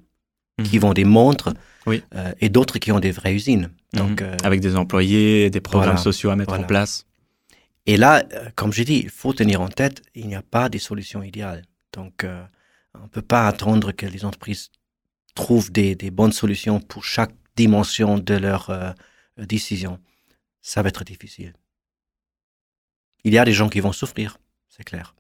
qui 0.63 0.78
vendent 0.80 0.95
des 0.95 1.04
montres, 1.06 1.54
Oui. 1.86 2.04
euh, 2.15 2.32
et 2.39 2.50
d'autres 2.50 2.78
qui 2.80 2.91
ont 2.91 3.00
des 3.00 3.12
vraies 3.12 3.34
usines. 3.34 3.69
Donc, 3.93 4.21
Mhm. 4.21 4.28
euh, 4.28 4.38
Avec 4.43 4.60
des 4.62 4.76
employés, 4.76 5.50
des 5.50 5.62
programmes 5.62 5.89
voilà. 5.95 6.02
sociaux 6.04 6.30
à 6.30 6.36
mettre 6.36 6.50
Voilà. 6.52 6.63
en 6.63 6.67
place. 6.67 7.06
Et 7.88 7.97
là, 7.97 8.24
euh, 8.34 8.50
comme 8.56 8.71
j'ai 8.71 8.86
dit, 8.86 9.00
il 9.04 9.10
faut 9.10 9.34
tenir 9.34 9.60
en 9.62 9.67
tête, 9.67 10.02
il 10.15 10.28
n'y 10.28 10.36
a 10.36 10.41
pas 10.43 10.69
de 10.69 10.78
solution 10.78 11.24
idéale. 11.24 11.63
Donc, 11.93 12.24
euh, 12.24 12.43
on 12.93 13.04
ne 13.04 13.08
peut 13.08 13.21
pas 13.24 13.47
attendre 13.47 13.91
que 13.91 14.06
les 14.06 14.24
entreprises 14.26 14.69
trouvent 15.36 15.71
des, 15.71 15.95
des 15.95 16.12
bonnes 16.12 16.32
solutions 16.34 16.80
pour 16.80 17.04
chaque 17.04 17.32
dimension 17.56 18.17
de 18.17 18.36
leur 18.36 18.69
euh, 18.69 18.91
décision. 19.38 20.00
Ça 20.62 20.82
va 20.84 20.89
être 20.89 21.04
difficile. 21.04 21.54
Il 23.24 23.34
y 23.34 23.38
a 23.39 23.45
des 23.45 23.54
gens 23.54 23.69
qui 23.69 23.80
vont 23.80 23.91
souffrir, 23.93 24.38
c'est 24.69 24.84
clair. 24.84 25.15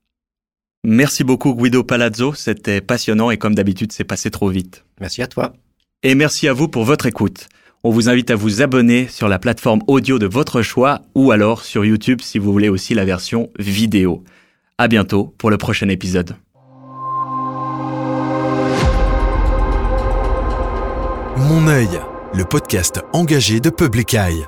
Merci 0.83 1.23
beaucoup 1.23 1.53
Guido 1.53 1.83
Palazzo, 1.83 2.33
c'était 2.33 2.81
passionnant 2.81 3.29
et 3.29 3.37
comme 3.37 3.53
d'habitude 3.53 3.91
c'est 3.91 4.03
passé 4.03 4.31
trop 4.31 4.49
vite. 4.49 4.83
Merci 4.99 5.21
à 5.21 5.27
toi. 5.27 5.53
Et 6.01 6.15
merci 6.15 6.47
à 6.47 6.53
vous 6.53 6.67
pour 6.67 6.85
votre 6.85 7.05
écoute. 7.05 7.49
On 7.83 7.91
vous 7.91 8.09
invite 8.09 8.31
à 8.31 8.35
vous 8.35 8.63
abonner 8.63 9.07
sur 9.07 9.27
la 9.27 9.37
plateforme 9.37 9.81
audio 9.85 10.17
de 10.17 10.25
votre 10.25 10.63
choix 10.63 11.01
ou 11.13 11.31
alors 11.31 11.63
sur 11.63 11.85
YouTube 11.85 12.21
si 12.21 12.39
vous 12.39 12.51
voulez 12.51 12.69
aussi 12.69 12.95
la 12.95 13.05
version 13.05 13.51
vidéo. 13.59 14.23
À 14.79 14.87
bientôt 14.87 15.35
pour 15.37 15.51
le 15.51 15.57
prochain 15.57 15.87
épisode. 15.87 16.35
Mon 21.37 21.67
œil, 21.67 21.89
le 22.33 22.43
podcast 22.43 23.01
engagé 23.13 23.59
de 23.59 23.69
Public 23.69 24.15
Eye. 24.15 24.45